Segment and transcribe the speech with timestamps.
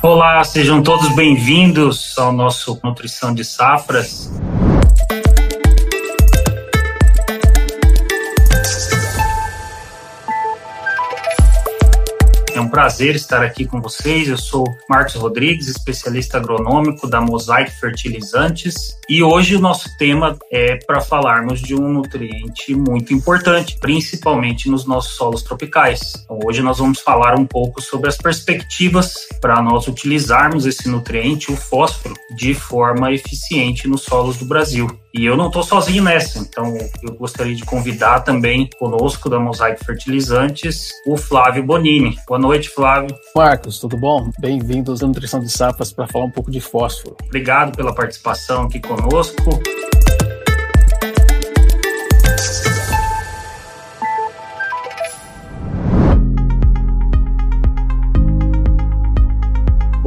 [0.00, 4.30] Olá, sejam todos bem-vindos ao nosso Nutrição de Safras.
[12.78, 14.28] Prazer estar aqui com vocês.
[14.28, 20.76] Eu sou Marcos Rodrigues, especialista agronômico da Mosaic Fertilizantes, e hoje o nosso tema é
[20.86, 26.12] para falarmos de um nutriente muito importante, principalmente nos nossos solos tropicais.
[26.22, 31.50] Então, hoje nós vamos falar um pouco sobre as perspectivas para nós utilizarmos esse nutriente,
[31.50, 34.86] o fósforo, de forma eficiente nos solos do Brasil.
[35.18, 39.84] E eu não estou sozinho nessa, então eu gostaria de convidar também conosco da Mosaic
[39.84, 42.16] Fertilizantes o Flávio Bonini.
[42.24, 43.12] Boa noite, Flávio.
[43.34, 44.30] Marcos, tudo bom?
[44.38, 47.16] Bem-vindos à Nutrição de Safras para falar um pouco de fósforo.
[47.24, 49.42] Obrigado pela participação aqui conosco.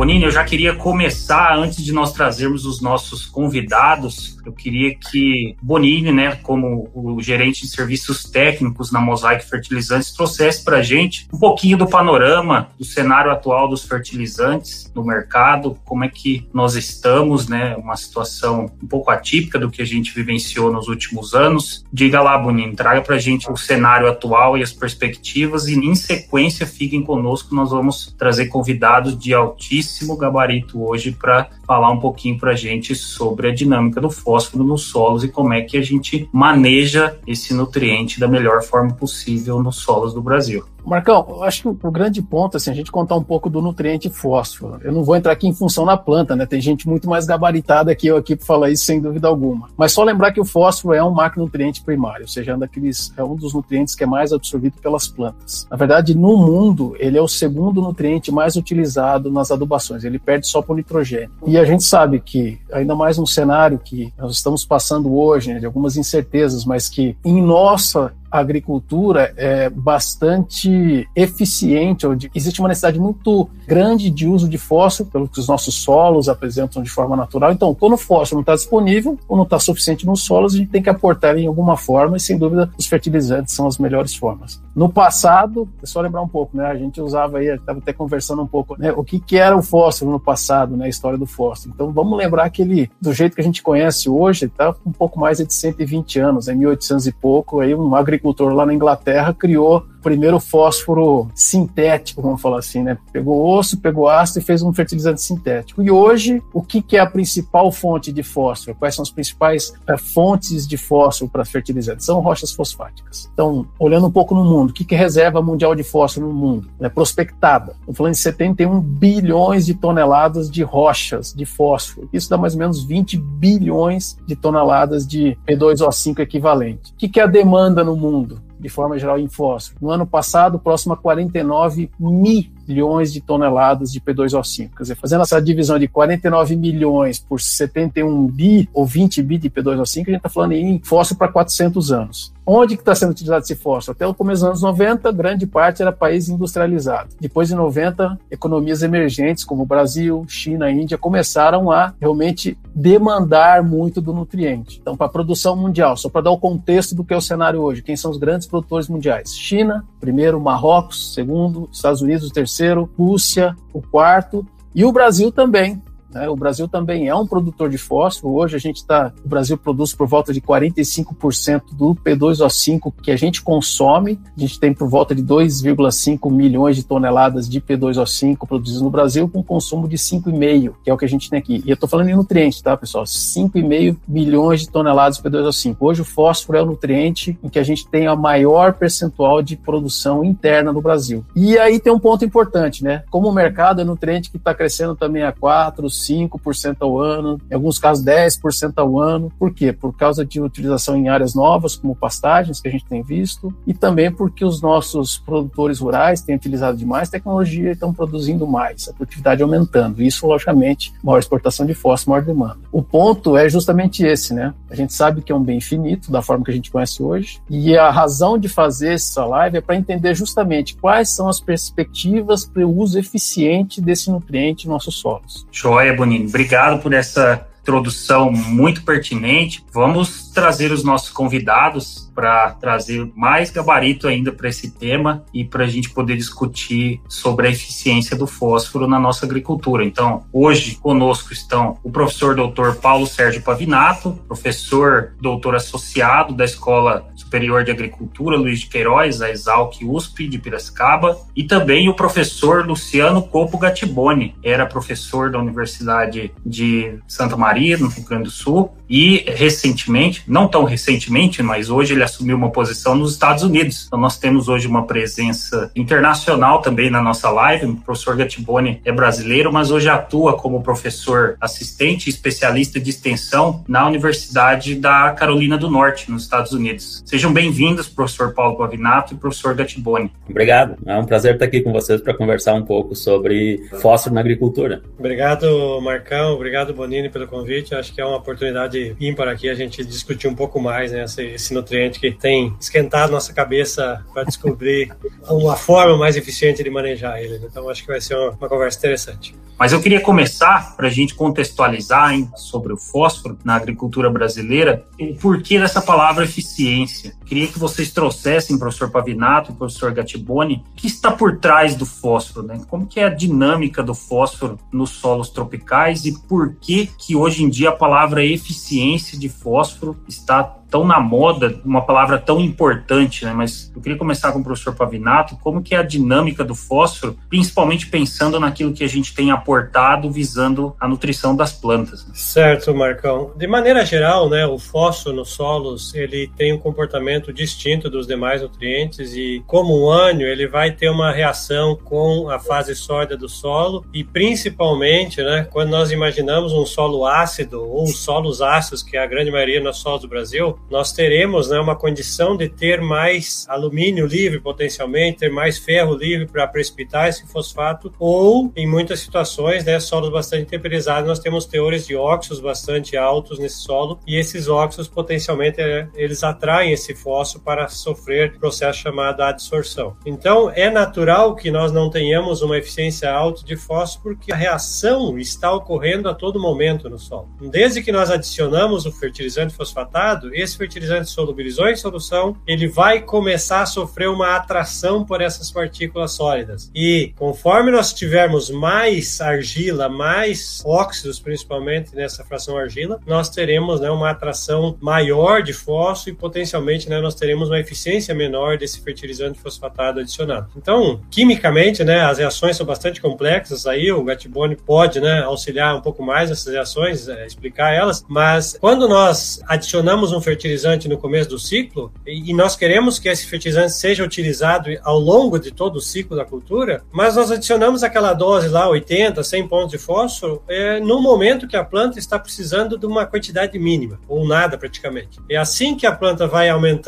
[0.02, 5.56] Bonini, eu já queria começar, antes de nós trazermos os nossos convidados, eu queria que
[5.62, 11.28] Bonini, né, como o gerente de serviços técnicos na Mosaic Fertilizantes, trouxesse para a gente
[11.32, 16.74] um pouquinho do panorama do cenário atual dos fertilizantes no mercado, como é que nós
[16.74, 21.86] estamos, né, uma situação um pouco atípica do que a gente vivenciou nos últimos anos.
[21.94, 25.94] Diga lá, Bonini, traga para a gente o cenário atual e as perspectivas e, em
[25.94, 32.02] sequência, fiquem conosco, nós vamos trazer convidados de altíssimo altíssimo gabarito hoje para falar um
[32.02, 35.78] pouquinho para a gente sobre a dinâmica do fósforo nos solos e como é que
[35.78, 40.66] a gente maneja esse nutriente da melhor forma possível nos solos do Brasil.
[40.86, 44.10] Marcão, eu acho que o grande ponto, assim, a gente contar um pouco do nutriente
[44.10, 44.80] fósforo.
[44.84, 46.46] Eu não vou entrar aqui em função da planta, né?
[46.46, 49.70] Tem gente muito mais gabaritada que eu aqui para falar isso, sem dúvida alguma.
[49.78, 53.14] Mas só lembrar que o fósforo é um macronutriente primário, ou seja, é um, daqueles,
[53.16, 55.68] é um dos nutrientes que é mais absorvido pelas plantas.
[55.70, 60.04] Na verdade, no mundo, ele é o segundo nutriente mais utilizado nas adubações.
[60.04, 61.32] Ele perde só para o nitrogênio.
[61.46, 65.60] E a gente sabe que, ainda mais num cenário que nós estamos passando hoje, né,
[65.60, 73.50] de algumas incertezas, mas que em nossa agricultura é bastante eficiente, existe uma necessidade muito
[73.68, 77.52] grande de uso de fósforo, pelo que os nossos solos apresentam de forma natural.
[77.52, 80.70] Então, quando o fósforo não está disponível ou não está suficiente nos solos, a gente
[80.70, 84.62] tem que aportar em alguma forma, e sem dúvida os fertilizantes são as melhores formas.
[84.76, 86.66] No passado, é só lembrar um pouco, né?
[86.66, 88.92] A gente usava aí, estava até conversando um pouco, né?
[88.94, 90.86] O que, que era o fósforo no passado, né?
[90.86, 91.74] A história do fósforo.
[91.76, 95.20] Então, vamos lembrar que ele, do jeito que a gente conhece hoje, está um pouco
[95.20, 99.34] mais de 120 anos, é 1800 e pouco, aí um agricultor agricultor lá na Inglaterra
[99.34, 102.98] criou primeiro fósforo sintético, vamos falar assim, né?
[103.12, 105.82] Pegou osso, pegou ácido e fez um fertilizante sintético.
[105.82, 108.76] E hoje, o que, que é a principal fonte de fósforo?
[108.78, 112.04] Quais são as principais é, fontes de fósforo para fertilizante?
[112.04, 113.30] São rochas fosfáticas.
[113.34, 116.34] Então, olhando um pouco no mundo, o que, que é reserva mundial de fósforo no
[116.34, 116.68] mundo?
[116.80, 117.74] É prospectada.
[117.80, 122.10] Estamos falando de 71 bilhões de toneladas de rochas de fósforo.
[122.12, 126.92] Isso dá mais ou menos 20 bilhões de toneladas de P2O5 equivalente.
[126.92, 128.42] O que, que é a demanda no mundo?
[128.62, 129.80] De forma geral, em fósforo.
[129.82, 134.70] No ano passado, próximo a 49 milhões de toneladas de P2O5.
[134.78, 139.50] Quer dizer, fazendo essa divisão de 49 milhões por 71 bi ou 20 bi de
[139.50, 142.32] P2O5, a gente está falando em fósforo para 400 anos.
[142.54, 143.96] Onde que está sendo utilizado esse fósforo?
[143.96, 147.16] Até o começo dos anos 90, grande parte era país industrializado.
[147.18, 154.12] Depois de 90, economias emergentes como Brasil, China, Índia começaram a realmente demandar muito do
[154.12, 154.80] nutriente.
[154.82, 157.62] Então, para a produção mundial, só para dar o contexto do que é o cenário
[157.62, 159.34] hoje, quem são os grandes produtores mundiais?
[159.34, 164.46] China, primeiro, Marrocos, segundo, Estados Unidos, terceiro, Rússia, o quarto,
[164.76, 165.82] e o Brasil também,
[166.14, 166.30] né?
[166.30, 168.34] O Brasil também é um produtor de fósforo.
[168.34, 173.16] Hoje a gente está, o Brasil produz por volta de 45% do P2O5 que a
[173.16, 174.20] gente consome.
[174.36, 179.28] A gente tem por volta de 2,5 milhões de toneladas de P2O5 produzidos no Brasil
[179.28, 181.62] com consumo de 5,5, que é o que a gente tem aqui.
[181.66, 183.04] E eu estou falando em nutrientes, tá, pessoal?
[183.04, 185.78] 5,5 milhões de toneladas de P2O5.
[185.80, 189.56] Hoje o fósforo é o nutriente em que a gente tem a maior percentual de
[189.56, 191.26] produção interna no Brasil.
[191.36, 193.04] E aí tem um ponto importante, né?
[193.10, 197.54] Como o mercado é nutriente que está crescendo também a 4, 5% ao ano, em
[197.54, 199.32] alguns casos 10% ao ano.
[199.38, 199.72] Por quê?
[199.72, 203.74] Por causa de utilização em áreas novas, como pastagens, que a gente tem visto, e
[203.74, 208.94] também porque os nossos produtores rurais têm utilizado demais tecnologia e estão produzindo mais, a
[208.94, 210.02] produtividade aumentando.
[210.02, 212.60] Isso, logicamente, maior exportação de fósforo, maior demanda.
[212.72, 214.54] O ponto é justamente esse, né?
[214.70, 217.42] A gente sabe que é um bem finito, da forma que a gente conhece hoje,
[217.50, 222.46] e a razão de fazer essa live é para entender justamente quais são as perspectivas
[222.46, 225.46] para o uso eficiente desse nutriente em nossos solos.
[225.52, 226.28] Joia, Bonini.
[226.28, 229.64] Obrigado por essa introdução muito pertinente.
[229.72, 235.64] Vamos trazer os nossos convidados para trazer mais gabarito ainda para esse tema e para
[235.64, 239.86] a gente poder discutir sobre a eficiência do fósforo na nossa agricultura.
[239.86, 247.08] Então, hoje conosco estão o professor doutor Paulo Sérgio Pavinato, professor doutor associado da Escola
[247.32, 252.68] Superior de Agricultura Luiz de Queiroz, a Exalc USP de Piracicaba, e também o professor
[252.68, 258.74] Luciano Copo Gattiboni, era professor da Universidade de Santa Maria, no Rio Grande do Sul,
[258.90, 263.86] e recentemente, não tão recentemente, mas hoje ele assumiu uma posição nos Estados Unidos.
[263.88, 267.68] Então nós temos hoje uma presença internacional também na nossa live.
[267.68, 273.88] O professor Gattiboni é brasileiro, mas hoje atua como professor assistente especialista de extensão na
[273.88, 277.02] Universidade da Carolina do Norte, nos Estados Unidos.
[277.22, 280.12] Sejam bem-vindos, professor Paulo Pavinato e professor Gattiboni.
[280.28, 280.76] Obrigado.
[280.84, 284.82] É um prazer estar aqui com vocês para conversar um pouco sobre fósforo na agricultura.
[284.98, 286.34] Obrigado, Marcão.
[286.34, 287.76] Obrigado, Bonini, pelo convite.
[287.76, 291.22] Acho que é uma oportunidade ímpar aqui a gente discutir um pouco mais né, esse,
[291.22, 294.92] esse nutriente que tem esquentado nossa cabeça para descobrir
[295.30, 297.40] uma forma mais eficiente de manejar ele.
[297.46, 299.36] Então, acho que vai ser uma, uma conversa interessante.
[299.62, 304.84] Mas eu queria começar, para a gente contextualizar hein, sobre o fósforo na agricultura brasileira,
[305.00, 307.11] o porquê dessa palavra eficiência.
[307.12, 307.21] soon.
[307.32, 312.46] Queria que vocês trouxessem, professor Pavinato professor Gattiboni, o que está por trás do fósforo,
[312.46, 312.60] né?
[312.70, 317.42] Como que é a dinâmica do fósforo nos solos tropicais e por que que hoje
[317.42, 323.26] em dia a palavra eficiência de fósforo está tão na moda, uma palavra tão importante,
[323.26, 323.34] né?
[323.34, 327.18] Mas eu queria começar com o professor Pavinato, como que é a dinâmica do fósforo,
[327.30, 332.08] principalmente pensando naquilo que a gente tem aportado visando a nutrição das plantas.
[332.08, 332.14] Né?
[332.16, 333.34] Certo, Marcão.
[333.36, 338.42] De maneira geral, né, o fósforo nos solos, ele tem um comportamento distinto dos demais
[338.42, 343.28] nutrientes e como um ânio, ele vai ter uma reação com a fase sólida do
[343.28, 349.04] solo e principalmente, né, quando nós imaginamos um solo ácido ou solos ácidos, que é
[349.04, 353.46] a grande maioria nos solos do Brasil, nós teremos né, uma condição de ter mais
[353.50, 359.66] alumínio livre potencialmente, ter mais ferro livre para precipitar esse fosfato, ou em muitas situações,
[359.66, 364.48] né, solos bastante temperizados, nós temos teores de óxidos bastante altos nesse solo, e esses
[364.48, 369.98] óxidos potencialmente é, eles atraem esse fósforo para sofrer processo chamado adsorção.
[370.06, 375.18] Então é natural que nós não tenhamos uma eficiência alta de fósforo porque a reação
[375.20, 377.28] está ocorrendo a todo momento no solo.
[377.42, 383.62] Desde que nós adicionamos o fertilizante fosfatado, esse fertilizante solubilizou em solução, ele vai começar
[383.62, 386.72] a sofrer uma atração por essas partículas sólidas.
[386.74, 393.92] E conforme nós tivermos mais argila, mais óxidos, principalmente nessa fração argila, nós teremos né,
[393.92, 399.40] uma atração maior de fósforo e potencialmente né, nós teremos uma eficiência menor desse fertilizante
[399.40, 400.50] fosfatado adicionado.
[400.56, 403.66] Então, quimicamente, né, as reações são bastante complexas.
[403.66, 408.04] Aí o Gatibone pode né, auxiliar um pouco mais nessas reações, é, explicar elas.
[408.08, 413.26] Mas quando nós adicionamos um fertilizante no começo do ciclo, e, nós queremos que esse
[413.26, 418.14] fertilizante seja utilizado ao longo de todo o ciclo da cultura, mas nós adicionamos aquela
[418.14, 422.78] dose lá, 80, 100 pontos de fósforo, é, no momento que a planta está precisando
[422.78, 425.20] de uma quantidade mínima, ou nada praticamente.
[425.30, 426.81] É assim que a planta vai aumentando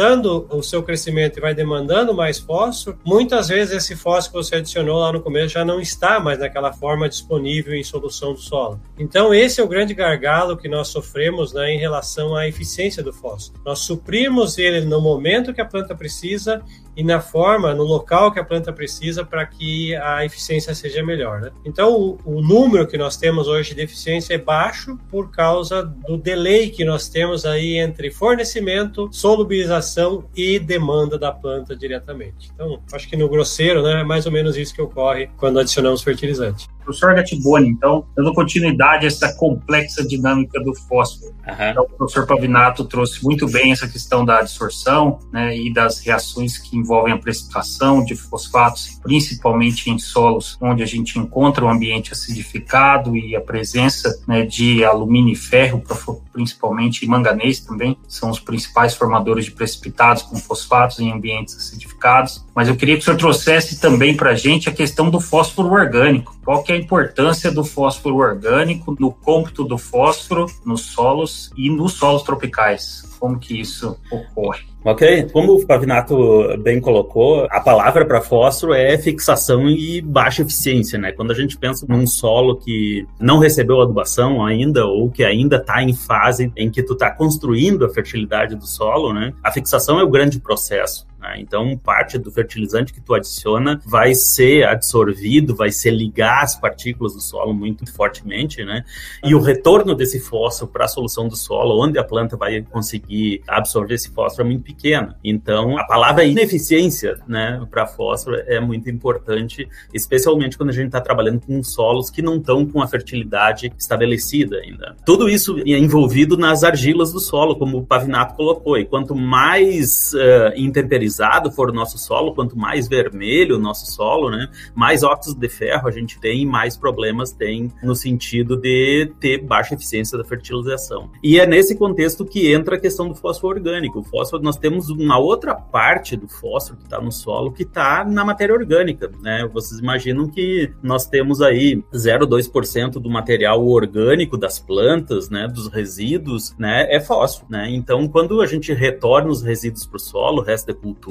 [0.49, 4.99] o seu crescimento e vai demandando mais fósforo, muitas vezes esse fósforo que você adicionou
[4.99, 8.79] lá no começo já não está mais naquela forma disponível em solução do solo.
[8.97, 13.13] Então, esse é o grande gargalo que nós sofremos né, em relação à eficiência do
[13.13, 13.61] fósforo.
[13.65, 16.63] Nós suprimos ele no momento que a planta precisa
[16.95, 21.41] e na forma, no local que a planta precisa para que a eficiência seja melhor.
[21.41, 21.51] Né?
[21.65, 26.17] Então, o, o, número que nós temos hoje de eficiência é baixo por causa do
[26.17, 32.51] delay que nós temos aí entre fornecimento, solubilização e demanda da planta diretamente.
[32.53, 36.01] Então, acho que no grosseiro, né, é mais ou menos isso que ocorre quando adicionamos
[36.01, 36.67] fertilizante.
[36.83, 41.33] Professor Gatiboni, então, dando continuidade a essa complexa dinâmica do fósforo.
[41.47, 41.69] Uhum.
[41.69, 46.57] Então, o professor Pavinato trouxe muito bem essa questão da absorção né, e das reações
[46.57, 51.71] que envolvem a precipitação de fosfatos, principalmente em solos onde a gente encontra o um
[51.71, 55.83] ambiente acidificado e a presença né, de alumínio e ferro,
[56.31, 62.45] principalmente e manganês também, são os principais formadores de precipitados com fosfatos em ambientes acidificados.
[62.55, 65.71] Mas eu queria que o senhor trouxesse também para a gente a questão do fósforo
[65.71, 66.35] orgânico.
[66.43, 71.69] Qual que é a importância do fósforo orgânico no cômputo do fósforo nos solos e
[71.69, 73.03] nos solos tropicais?
[73.19, 74.65] Como que isso ocorre?
[74.85, 80.99] Ok, como o Pavinato bem colocou, a palavra para fósforo é fixação e baixa eficiência,
[80.99, 81.13] né?
[81.13, 85.81] Quando a gente pensa num solo que não recebeu adubação ainda ou que ainda está
[85.81, 89.33] em fase em que tu está construindo a fertilidade do solo, né?
[89.41, 91.07] A fixação é o grande processo.
[91.23, 91.37] Né?
[91.39, 97.13] Então, parte do fertilizante que tu adiciona vai ser absorvido, vai ser ligar as partículas
[97.13, 98.83] do solo muito fortemente, né?
[99.23, 103.41] E o retorno desse fósforo para a solução do solo, onde a planta vai conseguir
[103.47, 105.17] absorver esse fósforo, é muito pequena.
[105.23, 110.99] Então, a palavra ineficiência, né, para fósforo é muito importante, especialmente quando a gente está
[110.99, 114.95] trabalhando com solos que não estão com a fertilidade estabelecida ainda.
[115.05, 118.77] Tudo isso é envolvido nas argilas do solo, como o Pavinato colocou.
[118.77, 121.12] E quanto mais uh, intemperizado
[121.51, 125.87] for o nosso solo, quanto mais vermelho o nosso solo, né, mais óxido de ferro
[125.87, 131.09] a gente tem, mais problemas tem no sentido de ter baixa eficiência da fertilização.
[131.23, 133.99] E é nesse contexto que entra a questão do fósforo orgânico.
[133.99, 138.03] O fósforo, nós temos uma outra parte do fósforo que está no solo que está
[138.03, 139.47] na matéria orgânica, né?
[139.51, 146.55] Vocês imaginam que nós temos aí 0,2% do material orgânico das plantas, né, dos resíduos,
[146.57, 147.69] né, é fósforo, né?
[147.69, 151.02] Então, quando a gente retorna os resíduos para o solo, resto da cultura,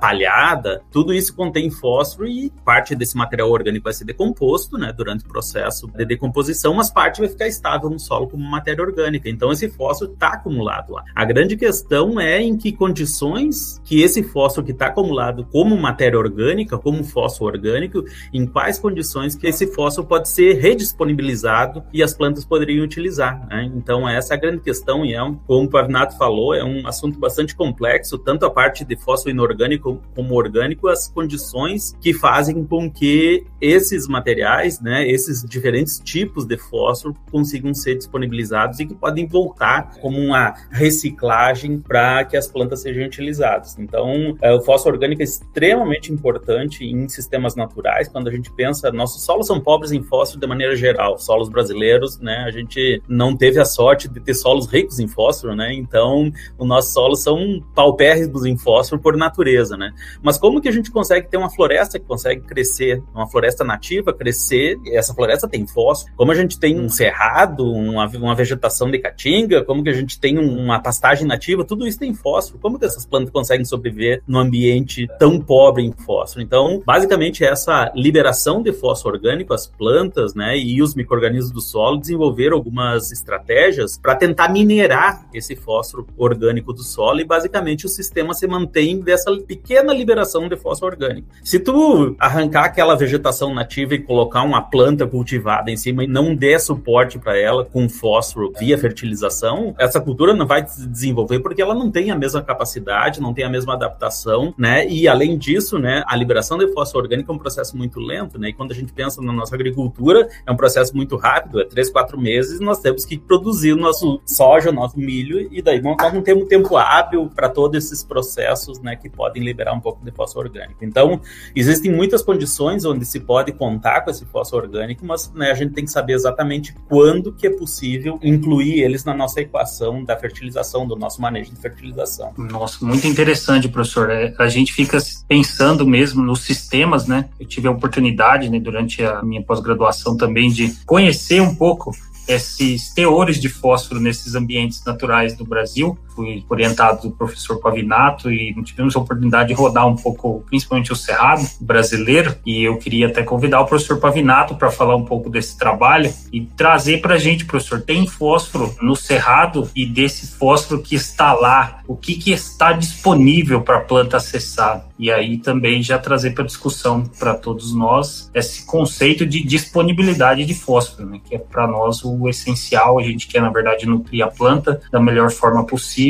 [0.00, 5.24] palhada, tudo isso contém fósforo e parte desse material orgânico vai ser decomposto, né, durante
[5.24, 9.28] o processo de decomposição, mas parte vai ficar estável no solo como matéria orgânica.
[9.28, 11.04] Então, esse fósforo está acumulado lá.
[11.14, 16.18] A grande questão é em que condições que esse fósforo que está acumulado como matéria
[16.18, 22.14] orgânica, como fósforo orgânico, em quais condições que esse fósforo pode ser redisponibilizado e as
[22.14, 23.46] plantas poderiam utilizar.
[23.48, 23.70] Né?
[23.74, 26.86] Então, essa é a grande questão e é, um, como o Pavinato falou, é um
[26.86, 32.64] assunto bastante complexo, tanto a parte de fósforo inorgânico como orgânico, as condições que fazem
[32.64, 38.94] com que esses materiais, né, esses diferentes tipos de fósforo consigam ser disponibilizados e que
[38.94, 43.76] podem voltar como uma reciclagem para que as plantas sejam utilizadas.
[43.78, 48.08] Então, é, o fósforo orgânico é extremamente importante em sistemas naturais.
[48.08, 51.18] Quando a gente pensa, nossos solos são pobres em fósforo de maneira geral.
[51.18, 55.54] Solos brasileiros, né, a gente não teve a sorte de ter solos ricos em fósforo,
[55.54, 55.72] né?
[55.74, 59.92] Então, os nossos solos são paupérrimos em fósforo por natureza, né?
[60.22, 64.12] Mas como que a gente consegue ter uma floresta que consegue crescer, uma floresta nativa
[64.12, 68.98] crescer, essa floresta tem fósforo, como a gente tem um cerrado, uma, uma vegetação de
[68.98, 72.58] caatinga, como que a gente tem uma pastagem nativa, tudo isso tem fósforo.
[72.60, 76.42] Como que essas plantas conseguem sobreviver num ambiente tão pobre em fósforo?
[76.42, 81.98] Então, basicamente, essa liberação de fósforo orgânico, as plantas, né, e os micro-organismos do solo
[81.98, 88.34] desenvolveram algumas estratégias para tentar minerar esse fósforo orgânico do solo e, basicamente, o sistema
[88.34, 91.28] se mantém dessa pequena liberação de fósforo orgânico.
[91.42, 96.34] Se tu arrancar aquela vegetação nativa e colocar uma planta cultivada em cima e não
[96.34, 101.62] der suporte para ela com fósforo via fertilização, essa cultura não vai se desenvolver porque
[101.62, 104.86] ela não tem a mesma capacidade, não tem a mesma adaptação, né?
[104.88, 108.48] E além disso, né, a liberação de fósforo orgânico é um processo muito lento, né?
[108.48, 111.90] E quando a gente pensa na nossa agricultura, é um processo muito rápido, é três,
[111.90, 116.12] quatro meses, nós temos que produzir o nosso soja, o nosso milho, e daí nós
[116.12, 120.12] não temos tempo hábil para todos esses processos, né, que podem liberar um pouco de
[120.12, 120.84] fósforo orgânico.
[120.84, 121.20] Então,
[121.56, 125.72] existem muitas condições onde se pode contar com esse fósforo orgânico, mas né, a gente
[125.72, 130.86] tem que saber exatamente quando que é possível incluir eles na nossa equação da fertilização,
[130.86, 132.32] do nosso manejo de fertilização.
[132.36, 134.10] Nossa, muito interessante, professor.
[134.10, 137.28] É, a gente fica pensando mesmo nos sistemas, né?
[137.40, 141.92] Eu tive a oportunidade, né, durante a minha pós-graduação também, de conhecer um pouco
[142.26, 145.98] esses teores de fósforo nesses ambientes naturais do Brasil.
[146.14, 150.96] Fui orientado do professor Pavinato e tivemos a oportunidade de rodar um pouco, principalmente o
[150.96, 152.36] Cerrado brasileiro.
[152.46, 156.42] E eu queria até convidar o professor Pavinato para falar um pouco desse trabalho e
[156.42, 161.80] trazer para a gente, professor, tem fósforo no Cerrado e desse fósforo que está lá,
[161.86, 164.86] o que, que está disponível para a planta acessar?
[164.98, 170.54] E aí também já trazer para discussão para todos nós esse conceito de disponibilidade de
[170.54, 172.98] fósforo, né, que é para nós o essencial.
[172.98, 176.03] A gente quer, na verdade, nutrir a planta da melhor forma possível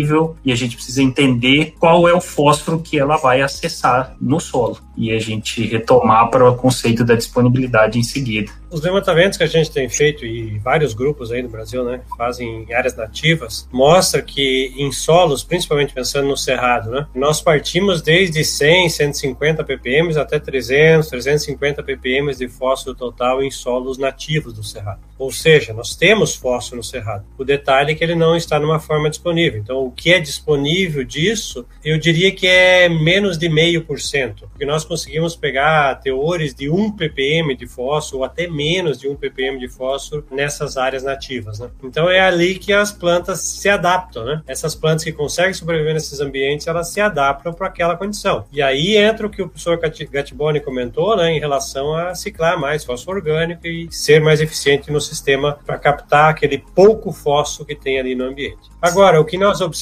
[0.45, 4.79] e a gente precisa entender qual é o fósforo que ela vai acessar no solo
[4.97, 8.53] e a gente retomar para o conceito da disponibilidade em seguida.
[8.71, 12.65] Os levantamentos que a gente tem feito e vários grupos aí no Brasil, né, fazem
[12.69, 18.45] em áreas nativas, mostra que em solos, principalmente pensando no cerrado, né, nós partimos desde
[18.45, 25.01] 100, 150 ppm até 300, 350 ppm de fósforo total em solos nativos do cerrado.
[25.17, 27.25] Ou seja, nós temos fósforo no cerrado.
[27.39, 29.61] O detalhe é que ele não está numa forma disponível.
[29.61, 34.49] Então, o que é disponível disso, eu diria que é menos de meio por cento,
[34.49, 39.17] porque nós conseguimos pegar teores de 1 ppm de fósforo ou até menos de 1
[39.17, 41.59] ppm de fósforo nessas áreas nativas.
[41.59, 41.69] Né?
[41.83, 44.25] Então, é ali que as plantas se adaptam.
[44.25, 44.43] Né?
[44.47, 48.45] Essas plantas que conseguem sobreviver nesses ambientes, elas se adaptam para aquela condição.
[48.53, 52.85] E aí entra o que o professor Gattiboni comentou né, em relação a ciclar mais
[52.85, 57.99] fósforo orgânico e ser mais eficiente no sistema para captar aquele pouco fósforo que tem
[57.99, 58.75] ali no ambiente.
[58.81, 59.74] Agora, o que nós observamos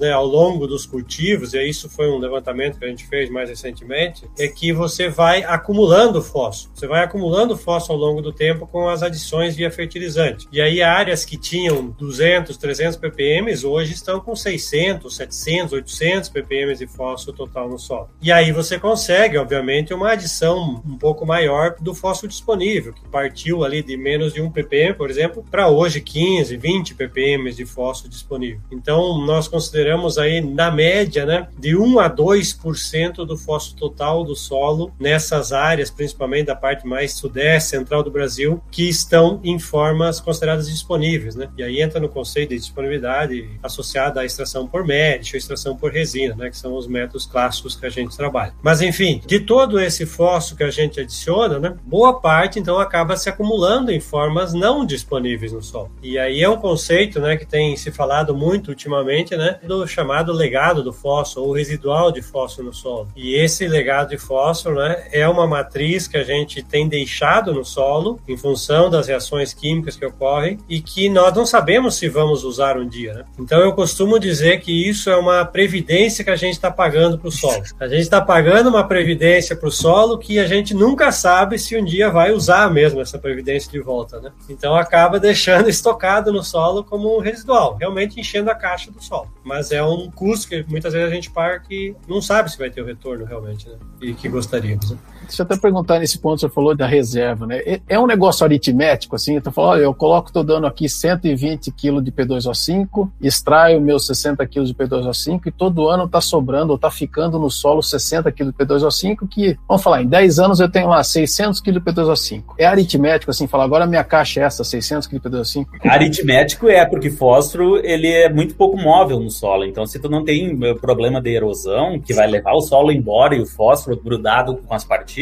[0.00, 3.48] né, ao longo dos cultivos, e isso foi um levantamento que a gente fez mais
[3.48, 6.72] recentemente, é que você vai acumulando fósforo.
[6.74, 10.48] Você vai acumulando fósforo ao longo do tempo com as adições via fertilizante.
[10.52, 16.74] E aí áreas que tinham 200, 300 ppm hoje estão com 600, 700, 800 ppm
[16.74, 18.10] de fósforo total no solo.
[18.20, 23.64] E aí você consegue, obviamente, uma adição um pouco maior do fósforo disponível, que partiu
[23.64, 28.10] ali de menos de 1 ppm, por exemplo, para hoje 15, 20 ppm de fósforo
[28.10, 28.60] disponível.
[28.70, 34.36] Então, nós consideramos aí, na média, né, de 1 a 2% do fósforo total do
[34.36, 40.20] solo nessas áreas, principalmente da parte mais sudeste, central do Brasil, que estão em formas
[40.20, 41.48] consideradas disponíveis, né?
[41.56, 46.34] E aí entra no conceito de disponibilidade associada à extração por médio, extração por resina,
[46.34, 48.54] né, que são os métodos clássicos que a gente trabalha.
[48.62, 53.16] Mas enfim, de todo esse fósforo que a gente adiciona, né, boa parte então acaba
[53.16, 55.90] se acumulando em formas não disponíveis no solo.
[56.02, 60.32] E aí é um conceito, né, que tem se falado muito ultimamente, né, do chamado
[60.32, 63.08] legado do fósforo ou residual de fósforo no solo.
[63.16, 67.64] E esse legado de fósforo, né, é uma matriz que a gente tem deixado no
[67.64, 72.44] solo em função das reações químicas que ocorrem e que nós não sabemos se vamos
[72.44, 73.24] usar um dia, né?
[73.38, 77.28] Então eu costumo dizer que isso é uma previdência que a gente está pagando para
[77.28, 77.62] o solo.
[77.78, 81.76] A gente está pagando uma previdência para o solo que a gente nunca sabe se
[81.76, 84.32] um dia vai usar mesmo essa previdência de volta, né?
[84.48, 89.11] Então acaba deixando estocado no solo como um residual, realmente enchendo a caixa do solo.
[89.44, 92.70] Mas é um custo que muitas vezes a gente paga que não sabe se vai
[92.70, 93.76] ter o retorno realmente, né?
[94.00, 94.90] E que gostaríamos.
[94.90, 94.98] Né?
[95.32, 97.80] Deixa eu até perguntar nesse ponto, você falou da reserva, né?
[97.88, 99.40] É um negócio aritmético, assim?
[99.40, 104.46] Tô falando, olha, eu coloco, estou dando aqui 120 kg de P2O5, extraio meus 60
[104.46, 108.44] kg de P2O5 e todo ano está sobrando ou está ficando no solo 60 kg
[108.44, 112.42] de P2O5, que, vamos falar, em 10 anos eu tenho lá 600 kg de P2O5.
[112.58, 115.66] É aritmético, assim, falar, agora minha caixa é essa, 600 kg de P2O5?
[115.82, 120.26] Aritmético é, porque fósforo, ele é muito pouco móvel no solo, então se tu não
[120.26, 124.56] tem eh, problema de erosão, que vai levar o solo embora e o fósforo grudado
[124.56, 125.21] com as partículas,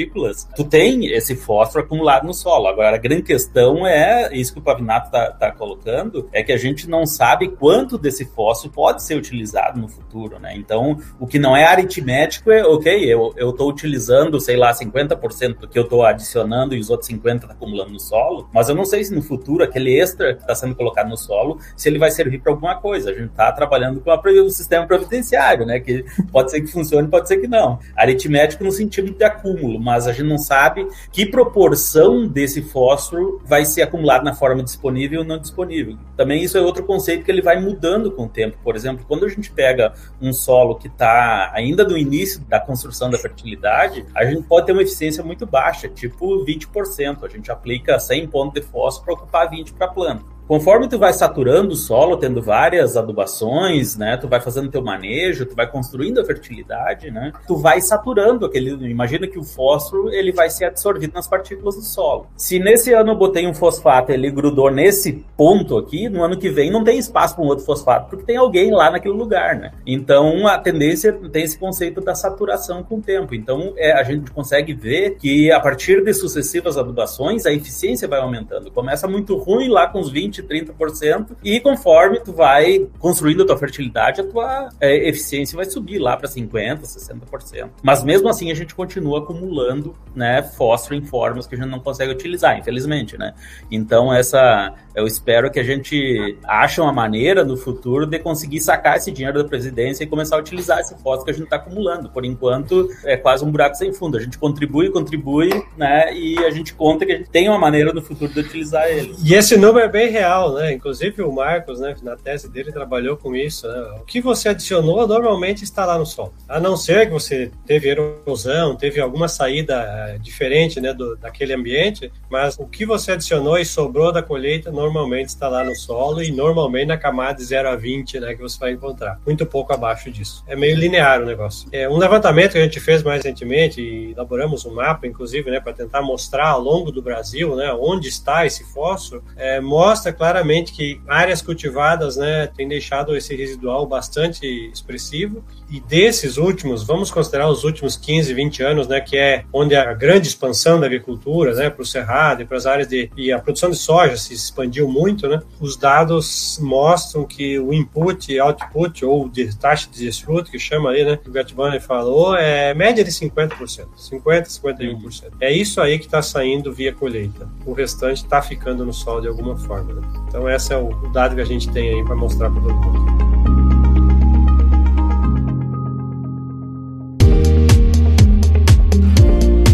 [0.54, 2.66] tu tem esse fósforo acumulado no solo.
[2.66, 6.56] Agora, a grande questão é, isso que o Pavinato está tá colocando, é que a
[6.56, 10.54] gente não sabe quanto desse fósforo pode ser utilizado no futuro, né?
[10.56, 15.68] Então, o que não é aritmético é, ok, eu estou utilizando, sei lá, 50% do
[15.68, 18.84] que eu estou adicionando e os outros 50% tá acumulando no solo, mas eu não
[18.84, 22.10] sei se no futuro aquele extra que está sendo colocado no solo, se ele vai
[22.10, 23.10] servir para alguma coisa.
[23.10, 25.80] A gente está trabalhando com o sistema providenciário, né?
[25.80, 27.78] Que pode ser que funcione, pode ser que não.
[27.96, 33.64] Aritmético no sentido de acúmulo, mas a gente não sabe que proporção desse fósforo vai
[33.64, 35.96] ser acumulado na forma disponível ou não disponível.
[36.16, 38.58] Também isso é outro conceito que ele vai mudando com o tempo.
[38.62, 43.10] Por exemplo, quando a gente pega um solo que está ainda no início da construção
[43.10, 47.24] da fertilidade, a gente pode ter uma eficiência muito baixa, tipo 20%.
[47.24, 50.29] A gente aplica 100 pontos de fósforo para ocupar 20 para a planta.
[50.50, 54.16] Conforme tu vai saturando o solo, tendo várias adubações, né?
[54.16, 57.32] Tu vai fazendo teu manejo, tu vai construindo a fertilidade, né?
[57.46, 58.70] Tu vai saturando aquele.
[58.90, 62.26] Imagina que o fósforo ele vai ser absorvido nas partículas do solo.
[62.36, 66.50] Se nesse ano eu botei um fosfato, ele grudou nesse ponto aqui, no ano que
[66.50, 69.70] vem não tem espaço para um outro fosfato, porque tem alguém lá naquele lugar, né?
[69.86, 73.36] Então a tendência tem esse conceito da saturação com o tempo.
[73.36, 78.18] Então é, a gente consegue ver que a partir de sucessivas adubações a eficiência vai
[78.18, 78.68] aumentando.
[78.72, 83.58] Começa muito ruim lá com os 20 30%, e conforme tu vai construindo a tua
[83.58, 87.70] fertilidade, a tua é, eficiência vai subir lá para 50%, 60%.
[87.82, 91.80] Mas mesmo assim a gente continua acumulando né, fósforo em formas que a gente não
[91.80, 93.34] consegue utilizar, infelizmente, né?
[93.70, 98.96] Então essa eu espero que a gente ache uma maneira no futuro de conseguir sacar
[98.96, 102.10] esse dinheiro da presidência e começar a utilizar esse fósforo que a gente está acumulando.
[102.10, 104.16] Por enquanto, é quase um buraco sem fundo.
[104.16, 106.12] A gente contribui, contribui, né?
[106.14, 109.14] E a gente conta que a gente tem uma maneira no futuro de utilizar ele.
[109.24, 110.72] E esse número é bem real, né?
[110.72, 113.66] Inclusive o Marcos, né, na tese dele, trabalhou com isso.
[113.66, 113.80] Né?
[114.00, 116.32] O que você adicionou normalmente está lá no solo.
[116.48, 121.52] A não ser que você teve erosão, teve alguma saída eh, diferente né, do, daquele
[121.52, 126.22] ambiente, mas o que você adicionou e sobrou da colheita normalmente está lá no solo
[126.22, 129.18] e normalmente na camada de 0 a 20 né, que você vai encontrar.
[129.26, 130.44] Muito pouco abaixo disso.
[130.46, 131.68] É meio linear o negócio.
[131.72, 135.60] É um levantamento que a gente fez mais recentemente e elaboramos um mapa, inclusive, né,
[135.60, 140.74] para tentar mostrar ao longo do Brasil né, onde está esse fósforo, é, mostra claramente
[140.74, 147.48] que áreas cultivadas né, têm deixado esse residual bastante expressivo e desses últimos, vamos considerar
[147.48, 151.70] os últimos 15, 20 anos, né, que é onde a grande expansão da agricultura, né,
[151.70, 154.86] para o cerrado e para as áreas de e a produção de soja se expandiu
[154.86, 155.40] muito, né?
[155.58, 160.90] Os dados mostram que o input e output ou de taxa de desfrute que chama
[160.90, 165.32] aí, né, que o Gatbani falou, é média de 50%, 50, 51%.
[165.40, 167.48] É isso aí que está saindo via colheita.
[167.64, 169.94] O restante está ficando no solo de alguma forma.
[169.94, 169.99] Né?
[170.00, 170.20] Né?
[170.28, 173.30] Então, esse é o dado que a gente tem aí para mostrar para todo mundo.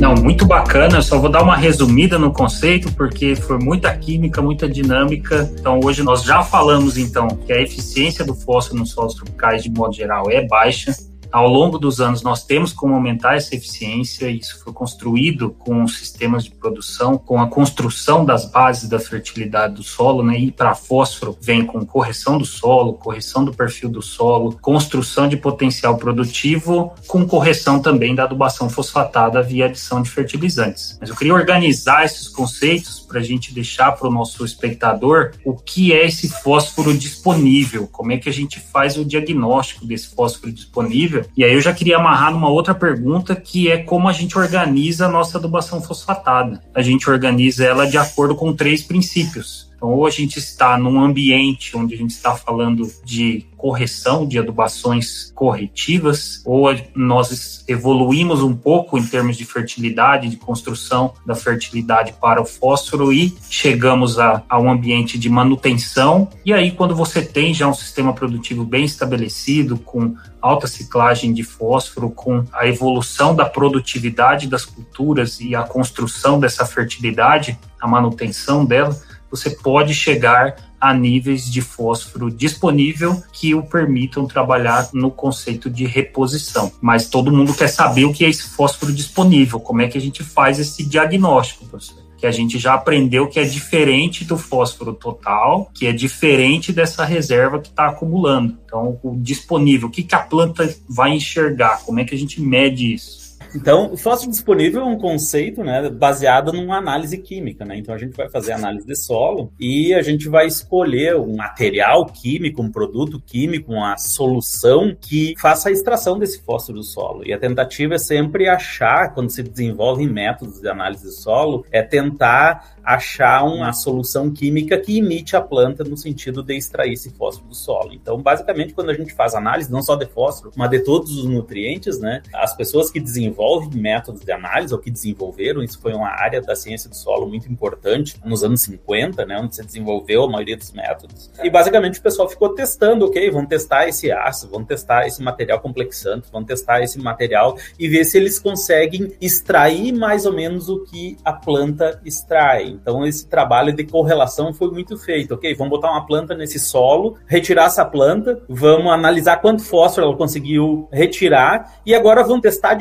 [0.01, 0.99] Não, muito bacana.
[0.99, 5.51] Eu só vou dar uma resumida no conceito, porque foi muita química, muita dinâmica.
[5.59, 9.71] Então, hoje nós já falamos, então, que a eficiência do fósforo nos solos tropicais, de
[9.71, 10.95] modo geral, é baixa
[11.37, 15.87] ao longo dos anos nós temos como aumentar essa eficiência, e isso foi construído com
[15.87, 20.39] sistemas de produção, com a construção das bases da fertilidade do solo, né?
[20.39, 25.37] E para fósforo vem com correção do solo, correção do perfil do solo, construção de
[25.37, 30.97] potencial produtivo, com correção também da adubação fosfatada via adição de fertilizantes.
[30.99, 35.55] Mas eu queria organizar esses conceitos para a gente deixar para o nosso espectador o
[35.55, 40.51] que é esse fósforo disponível, como é que a gente faz o diagnóstico desse fósforo
[40.51, 44.37] disponível e aí eu já queria amarrar numa outra pergunta, que é como a gente
[44.39, 46.63] organiza a nossa adubação fosfatada.
[46.75, 49.66] A gente organiza ela de acordo com três princípios.
[49.77, 54.39] Então, ou a gente está num ambiente onde a gente está falando de correção de
[54.39, 62.15] adubações corretivas, ou nós evoluímos um pouco em termos de fertilidade, de construção da fertilidade
[62.21, 66.29] para o fósforo e chegamos a, a um ambiente de manutenção.
[66.45, 71.43] E aí, quando você tem já um sistema produtivo bem estabelecido, com alta ciclagem de
[71.43, 78.65] fósforo, com a evolução da produtividade das culturas e a construção dessa fertilidade, a manutenção
[78.65, 78.97] dela,
[79.37, 85.87] você pode chegar a níveis de fósforo disponível que o permitam trabalhar no conceito de
[85.87, 86.71] reposição.
[86.81, 90.01] Mas todo mundo quer saber o que é esse fósforo disponível, como é que a
[90.01, 94.95] gente faz esse diagnóstico, professor que a gente já aprendeu que é diferente do fósforo
[94.95, 98.57] total, que é diferente dessa reserva que está acumulando.
[98.65, 101.83] Então, o disponível, o que, que a planta vai enxergar?
[101.85, 103.26] Como é que a gente mede isso?
[103.55, 107.65] Então, o fósforo disponível é um conceito né, baseado numa análise química.
[107.65, 107.79] Né?
[107.79, 112.07] Então, a gente vai fazer análise de solo e a gente vai escolher um material
[112.07, 117.27] químico, um produto químico, uma solução que faça a extração desse fósforo do solo.
[117.27, 121.83] E a tentativa é sempre achar, quando se desenvolve métodos de análise de solo, é
[121.83, 127.49] tentar achar uma solução química que imite a planta no sentido de extrair esse fósforo
[127.49, 127.93] do solo.
[127.93, 131.25] Então, basicamente, quando a gente faz análise, não só de fósforo, mas de todos os
[131.25, 133.36] nutrientes, né, as pessoas que desenvolvem
[133.75, 137.51] métodos de análise ou que desenvolveram, isso foi uma área da ciência do solo muito
[137.51, 141.31] importante nos anos 50, né, onde se desenvolveu a maioria dos métodos.
[141.43, 145.61] E basicamente o pessoal ficou testando, ok, vamos testar esse ácido, vamos testar esse material
[145.61, 150.85] complexante, vamos testar esse material e ver se eles conseguem extrair mais ou menos o
[150.85, 152.67] que a planta extrai.
[152.69, 155.35] Então, esse trabalho de correlação foi muito feito.
[155.35, 160.17] Ok, vamos botar uma planta nesse solo, retirar essa planta, vamos analisar quanto fósforo ela
[160.17, 162.75] conseguiu retirar e agora vamos testar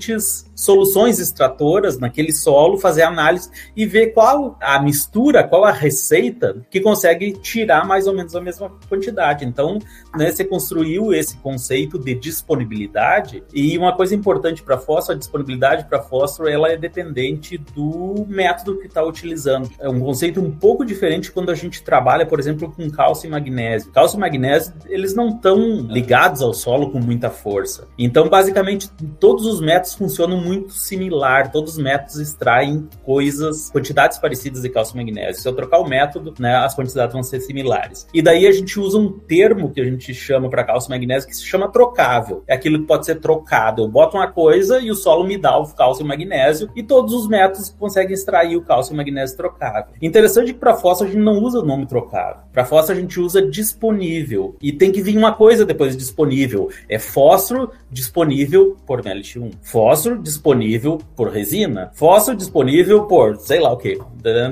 [0.00, 6.56] diferentes soluções extratoras naquele solo, fazer análise e ver qual a mistura, qual a receita
[6.70, 9.44] que consegue tirar mais ou menos a mesma quantidade.
[9.44, 9.78] Então,
[10.16, 15.86] né, você construiu esse conceito de disponibilidade e uma coisa importante para fósforo, a disponibilidade
[15.86, 19.70] para fósforo, ela é dependente do método que está utilizando.
[19.78, 23.30] É um conceito um pouco diferente quando a gente trabalha, por exemplo, com cálcio e
[23.30, 23.90] magnésio.
[23.92, 25.58] Cálcio e magnésio, eles não estão
[25.88, 27.88] ligados ao solo com muita força.
[27.98, 31.50] Então, basicamente, todos os métodos funcionam muito muito similar.
[31.50, 35.42] Todos os métodos extraem coisas, quantidades parecidas de cálcio e magnésio.
[35.42, 38.06] Se eu trocar o método, né, as quantidades vão ser similares.
[38.12, 41.28] E daí a gente usa um termo que a gente chama para cálcio e magnésio
[41.28, 42.42] que se chama trocável.
[42.46, 43.82] É aquilo que pode ser trocado.
[43.82, 47.14] Eu boto uma coisa e o solo me dá o cálcio e magnésio e todos
[47.14, 49.94] os métodos conseguem extrair o cálcio e magnésio trocável.
[50.00, 52.42] Interessante que para fósforo a gente não usa o nome trocável.
[52.52, 54.56] Para fósforo a gente usa disponível.
[54.60, 56.70] E tem que vir uma coisa depois de disponível.
[56.88, 59.52] É fósforo disponível por MLT1.
[59.80, 63.98] Fósforo disponível por resina, fósforo disponível por sei lá o que.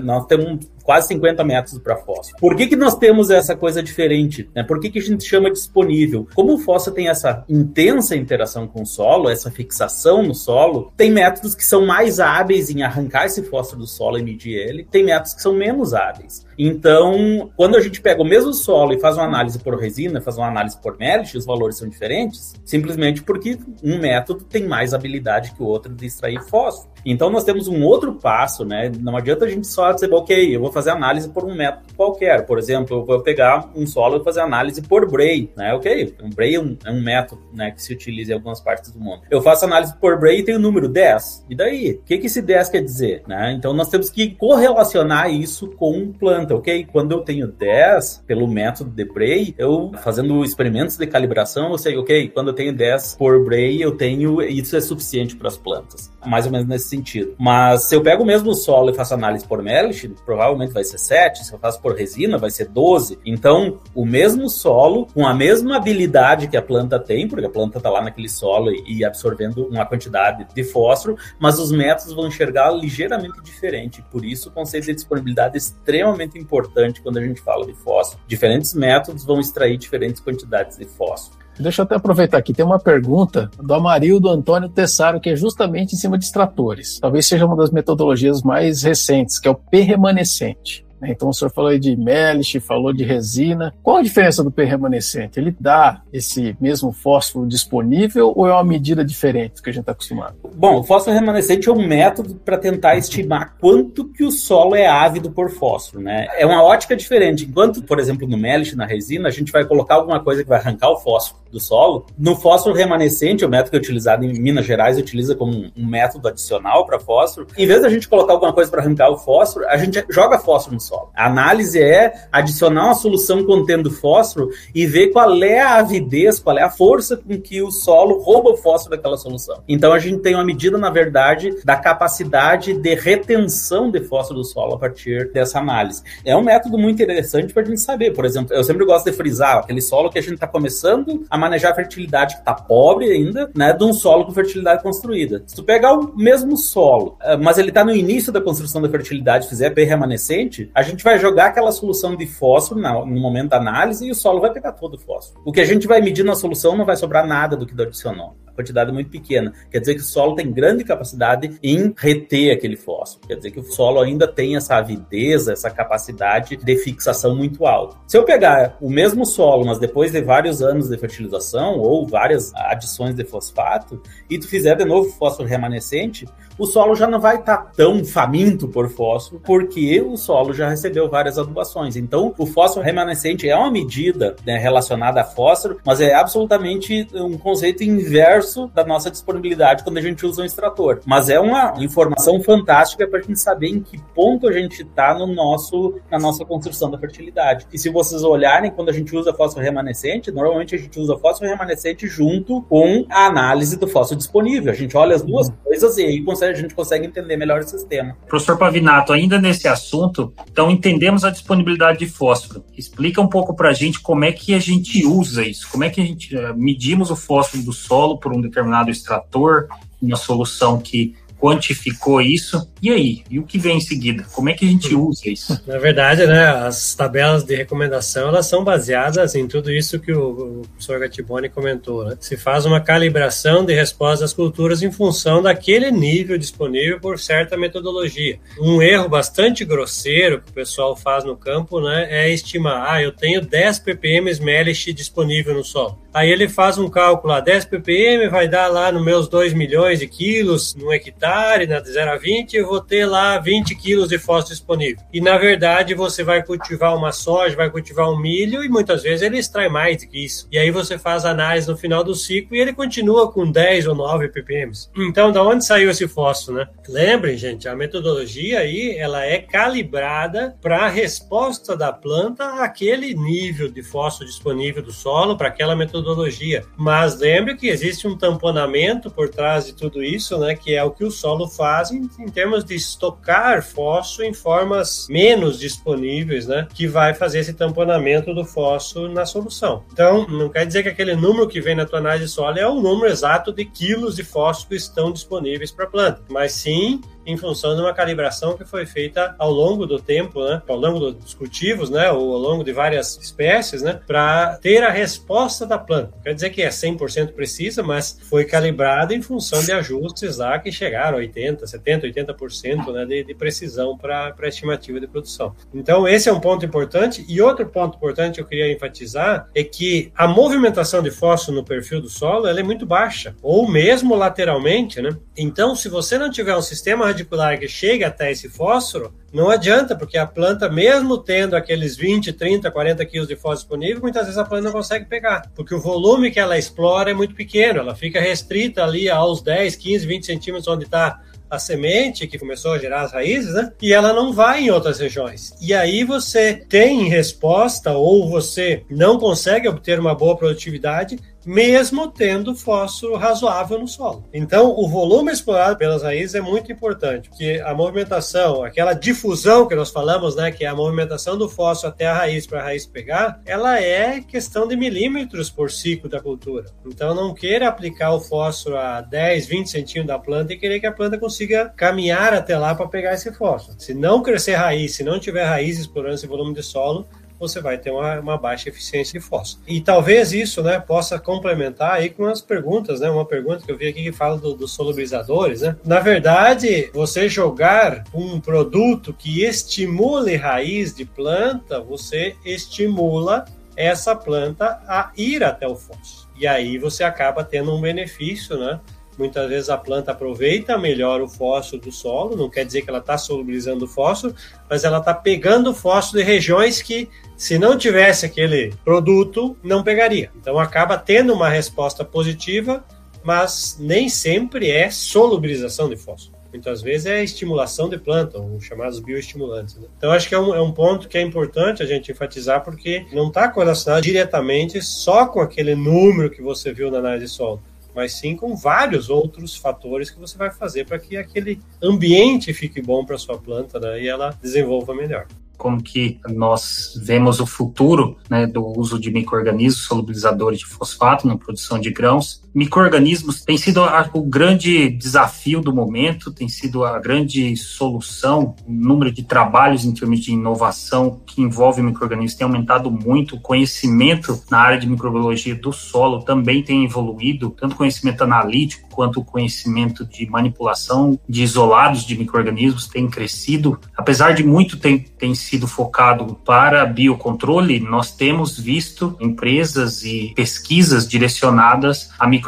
[0.02, 2.38] Nós temos quase 50 metros para fósforo.
[2.40, 4.48] Por que, que nós temos essa coisa diferente?
[4.54, 4.62] Né?
[4.62, 6.26] Por que, que a gente chama disponível?
[6.34, 11.10] Como o fósforo tem essa intensa interação com o solo, essa fixação no solo, tem
[11.10, 15.04] métodos que são mais hábeis em arrancar esse fósforo do solo e medir ele, tem
[15.04, 16.48] métodos que são menos hábeis.
[16.58, 20.38] Então, quando a gente pega o mesmo solo e faz uma análise por resina, faz
[20.38, 25.52] uma análise por melt, os valores são diferentes, simplesmente porque um método tem mais habilidade
[25.52, 26.90] que o outro de extrair fósforo.
[27.04, 28.90] Então, nós temos um outro passo, né?
[29.00, 32.46] Não adianta a gente só dizer, ok, eu vou fazer análise por um método qualquer.
[32.46, 35.74] Por exemplo, eu vou pegar um solo e fazer análise por Bray, né?
[35.74, 38.90] Ok, um Bray é um, é um método né, que se utiliza em algumas partes
[38.90, 39.22] do mundo.
[39.30, 41.46] Eu faço análise por Bray e tenho o número 10.
[41.48, 41.92] E daí?
[41.92, 43.22] O que, que esse 10 quer dizer?
[43.26, 43.52] Né?
[43.52, 46.86] Então, nós temos que correlacionar isso com planta, ok?
[46.90, 51.96] Quando eu tenho 10 pelo método de Bray, eu fazendo experimentos de calibração, eu sei,
[51.96, 56.10] ok, quando eu tenho 10 por Bray, eu tenho, isso é suficiente para as plantas.
[56.28, 57.34] Mais ou menos nesse sentido.
[57.38, 60.98] Mas se eu pego o mesmo solo e faço análise por Melish, provavelmente vai ser
[60.98, 61.44] 7.
[61.44, 63.18] Se eu faço por resina, vai ser 12.
[63.24, 67.78] Então, o mesmo solo, com a mesma habilidade que a planta tem, porque a planta
[67.78, 72.70] está lá naquele solo e absorvendo uma quantidade de fósforo, mas os métodos vão enxergar
[72.70, 74.04] ligeiramente diferente.
[74.10, 78.22] Por isso, o conceito de disponibilidade é extremamente importante quando a gente fala de fósforo.
[78.26, 81.37] Diferentes métodos vão extrair diferentes quantidades de fósforo.
[81.58, 82.52] Deixa eu até aproveitar aqui.
[82.52, 86.98] Tem uma pergunta do Amarildo Antônio Tessaro, que é justamente em cima de extratores.
[87.00, 90.87] Talvez seja uma das metodologias mais recentes, que é o P remanescente.
[91.00, 91.10] Né?
[91.10, 93.74] Então o senhor falou aí de Melish, falou de resina.
[93.82, 95.38] Qual a diferença do P remanescente?
[95.38, 99.82] Ele dá esse mesmo fósforo disponível ou é uma medida diferente do que a gente
[99.82, 100.36] está acostumado?
[100.54, 104.86] Bom, o fósforo remanescente é um método para tentar estimar quanto que o solo é
[104.86, 106.26] ávido por fósforo, né?
[106.36, 107.44] É uma ótica diferente.
[107.44, 110.58] Enquanto, por exemplo, no Melish, na resina, a gente vai colocar alguma coisa que vai
[110.58, 114.66] arrancar o fósforo do solo, no fósforo remanescente, o método que é utilizado em Minas
[114.66, 117.46] Gerais utiliza como um método adicional para fósforo.
[117.56, 120.74] Em vez da gente colocar alguma coisa para arrancar o fósforo, a gente joga fósforo
[120.74, 121.10] no solo.
[121.14, 126.56] A análise é adicionar uma solução contendo fósforo e ver qual é a avidez, qual
[126.56, 129.62] é a força com que o solo rouba o fósforo daquela solução.
[129.68, 134.44] Então a gente tem uma medida, na verdade, da capacidade de retenção de fósforo do
[134.44, 136.02] solo a partir dessa análise.
[136.24, 138.12] É um método muito interessante para a gente saber.
[138.12, 141.36] Por exemplo, eu sempre gosto de frisar aquele solo que a gente está começando a
[141.36, 145.42] manejar a fertilidade, que está pobre ainda, né, de um solo com fertilidade construída.
[145.46, 148.88] Se tu pegar o mesmo solo, eh, mas ele está no início da construção da
[148.88, 153.56] fertilidade, fizer P remanescente, a gente vai jogar aquela solução de fósforo no momento da
[153.56, 155.42] análise e o solo vai pegar todo o fósforo.
[155.44, 158.36] O que a gente vai medir na solução não vai sobrar nada do que adicionou
[158.58, 159.52] quantidade muito pequena.
[159.70, 163.28] Quer dizer que o solo tem grande capacidade em reter aquele fósforo.
[163.28, 167.96] Quer dizer que o solo ainda tem essa avidez, essa capacidade de fixação muito alta.
[168.06, 172.52] Se eu pegar o mesmo solo, mas depois de vários anos de fertilização ou várias
[172.54, 176.26] adições de fosfato, e tu fizer de novo fósforo remanescente,
[176.58, 180.68] o solo já não vai estar tá tão faminto por fósforo, porque o solo já
[180.68, 181.94] recebeu várias adubações.
[181.94, 187.38] Então, o fósforo remanescente é uma medida né, relacionada a fósforo, mas é absolutamente um
[187.38, 191.00] conceito inverso da nossa disponibilidade quando a gente usa um extrator.
[191.06, 195.14] Mas é uma informação fantástica para a gente saber em que ponto a gente está
[195.14, 197.66] no nosso, na nossa construção da fertilidade.
[197.72, 201.50] E se vocês olharem, quando a gente usa fósforo remanescente, normalmente a gente usa fósforo
[201.50, 204.72] remanescente junto com a análise do fósforo disponível.
[204.72, 205.54] A gente olha as duas uhum.
[205.64, 208.16] coisas e aí consegue a gente consegue entender melhor o sistema.
[208.26, 212.64] Professor Pavinato, ainda nesse assunto, então entendemos a disponibilidade de fósforo.
[212.76, 215.90] Explica um pouco para a gente como é que a gente usa isso, como é
[215.90, 219.68] que a gente uh, medimos o fósforo do solo por um determinado extrator,
[220.00, 222.68] uma solução que quantificou isso.
[222.82, 223.22] E aí?
[223.30, 224.24] E o que vem em seguida?
[224.32, 225.60] Como é que a gente usa isso?
[225.66, 230.60] Na verdade, né, as tabelas de recomendação elas são baseadas em tudo isso que o,
[230.60, 232.04] o professor Gattiboni comentou.
[232.04, 232.16] Né?
[232.20, 237.56] Se faz uma calibração de resposta às culturas em função daquele nível disponível por certa
[237.56, 238.38] metodologia.
[238.60, 243.12] Um erro bastante grosseiro que o pessoal faz no campo né, é estimar, ah, eu
[243.12, 245.98] tenho 10 ppm Melish disponível no solo.
[246.12, 249.98] Aí ele faz um cálculo, lá, 10 ppm vai dar lá nos meus 2 milhões
[249.98, 254.08] de quilos no hectare, né, de 0 a 20, eu vou ter lá 20 quilos
[254.08, 255.04] de fósforo disponível.
[255.12, 259.22] E na verdade você vai cultivar uma soja, vai cultivar um milho e muitas vezes
[259.22, 260.48] ele extrai mais do que isso.
[260.50, 263.94] E aí você faz análise no final do ciclo e ele continua com 10 ou
[263.94, 264.72] 9 ppm.
[264.96, 266.68] Então, da onde saiu esse fósforo, né?
[266.88, 273.70] Lembrem, gente, a metodologia aí, ela é calibrada para a resposta da planta àquele nível
[273.70, 276.64] de fósforo disponível do solo, para aquela metodologia metodologia.
[276.76, 280.90] Mas lembre que existe um tamponamento por trás de tudo isso, né, que é o
[280.90, 286.66] que o solo faz em, em termos de estocar fósforo em formas menos disponíveis, né,
[286.74, 289.84] que vai fazer esse tamponamento do fósforo na solução.
[289.92, 292.66] Então, não quer dizer que aquele número que vem na tua análise de solo é
[292.66, 297.00] o número exato de quilos de fósforo que estão disponíveis para a planta, mas sim
[297.28, 301.12] em função de uma calibração que foi feita ao longo do tempo, né, ao longo
[301.12, 305.78] dos cultivos, né, ou ao longo de várias espécies, né, para ter a resposta da
[305.78, 306.14] planta.
[306.24, 310.72] Quer dizer que é 100% precisa, mas foi calibrada em função de ajustes lá que
[310.72, 315.54] chegaram a 80, 70, 80% né, de, de precisão para a estimativa de produção.
[315.74, 317.24] Então, esse é um ponto importante.
[317.28, 321.64] E outro ponto importante que eu queria enfatizar é que a movimentação de fósforo no
[321.64, 325.02] perfil do solo ela é muito baixa, ou mesmo lateralmente.
[325.02, 325.10] Né?
[325.36, 329.96] Então, se você não tiver um sistema radicular que chega até esse fósforo, não adianta,
[329.96, 334.38] porque a planta, mesmo tendo aqueles 20, 30, 40 quilos de fósforo disponível, muitas vezes
[334.38, 337.94] a planta não consegue pegar, porque o volume que ela explora é muito pequeno, ela
[337.94, 342.78] fica restrita ali aos 10, 15, 20 centímetros onde está a semente que começou a
[342.78, 343.72] gerar as raízes, né?
[343.80, 345.54] E ela não vai em outras regiões.
[345.62, 351.18] E aí você tem resposta ou você não consegue obter uma boa produtividade
[351.48, 354.22] mesmo tendo fósforo razoável no solo.
[354.34, 359.74] Então, o volume explorado pelas raízes é muito importante, porque a movimentação, aquela difusão que
[359.74, 362.84] nós falamos, né, que é a movimentação do fósforo até a raiz para a raiz
[362.84, 366.66] pegar, ela é questão de milímetros por ciclo da cultura.
[366.84, 370.86] Então, não queira aplicar o fósforo a 10, 20 centímetros da planta e querer que
[370.86, 373.74] a planta consiga caminhar até lá para pegar esse fósforo.
[373.80, 377.78] Se não crescer raiz, se não tiver raiz explorando esse volume de solo, você vai
[377.78, 379.62] ter uma, uma, baixa eficiência de fósforo.
[379.66, 383.08] E talvez isso né, possa complementar aí com umas perguntas, né?
[383.08, 385.76] Uma pergunta que eu vi aqui que fala dos do solubilizadores, né?
[385.84, 393.44] Na verdade, você jogar um produto que estimule raiz de planta, você estimula
[393.76, 396.28] essa planta a ir até o fósforo.
[396.36, 398.80] E aí você acaba tendo um benefício, né?
[399.18, 403.00] Muitas vezes a planta aproveita melhor o fósforo do solo, não quer dizer que ela
[403.00, 404.32] está solubilizando o fósforo,
[404.70, 409.84] mas ela está pegando o fósforo de regiões que, se não tivesse aquele produto, não
[409.84, 410.28] pegaria.
[410.36, 412.84] Então acaba tendo uma resposta positiva,
[413.22, 416.36] mas nem sempre é solubilização de fósforo.
[416.52, 419.76] Muitas vezes é estimulação de planta, os chamados bioestimulantes.
[419.76, 419.86] Né?
[419.96, 423.06] Então, acho que é um, é um ponto que é importante a gente enfatizar, porque
[423.12, 427.62] não está correlacionado diretamente só com aquele número que você viu na análise de solo
[427.94, 432.80] mas sim com vários outros fatores que você vai fazer para que aquele ambiente fique
[432.80, 435.26] bom para sua planta né, e ela desenvolva melhor
[435.58, 441.36] como que nós vemos o futuro né, do uso de micro-organismos solubilizadores de fosfato na
[441.36, 442.42] produção de grãos.
[442.58, 448.56] Micro-organismos tem sido a, o grande desafio do momento, tem sido a grande solução.
[448.66, 453.36] O número de trabalhos em termos de inovação que envolve micro-organismos tem aumentado muito.
[453.36, 459.22] O conhecimento na área de microbiologia do solo também tem evoluído, tanto conhecimento analítico quanto
[459.22, 463.78] conhecimento de manipulação de isolados de micro-organismos tem crescido.
[463.96, 472.10] Apesar de muito tem, sido focado para biocontrole, nós temos visto empresas e pesquisas direcionadas
[472.18, 472.47] a micro-organismos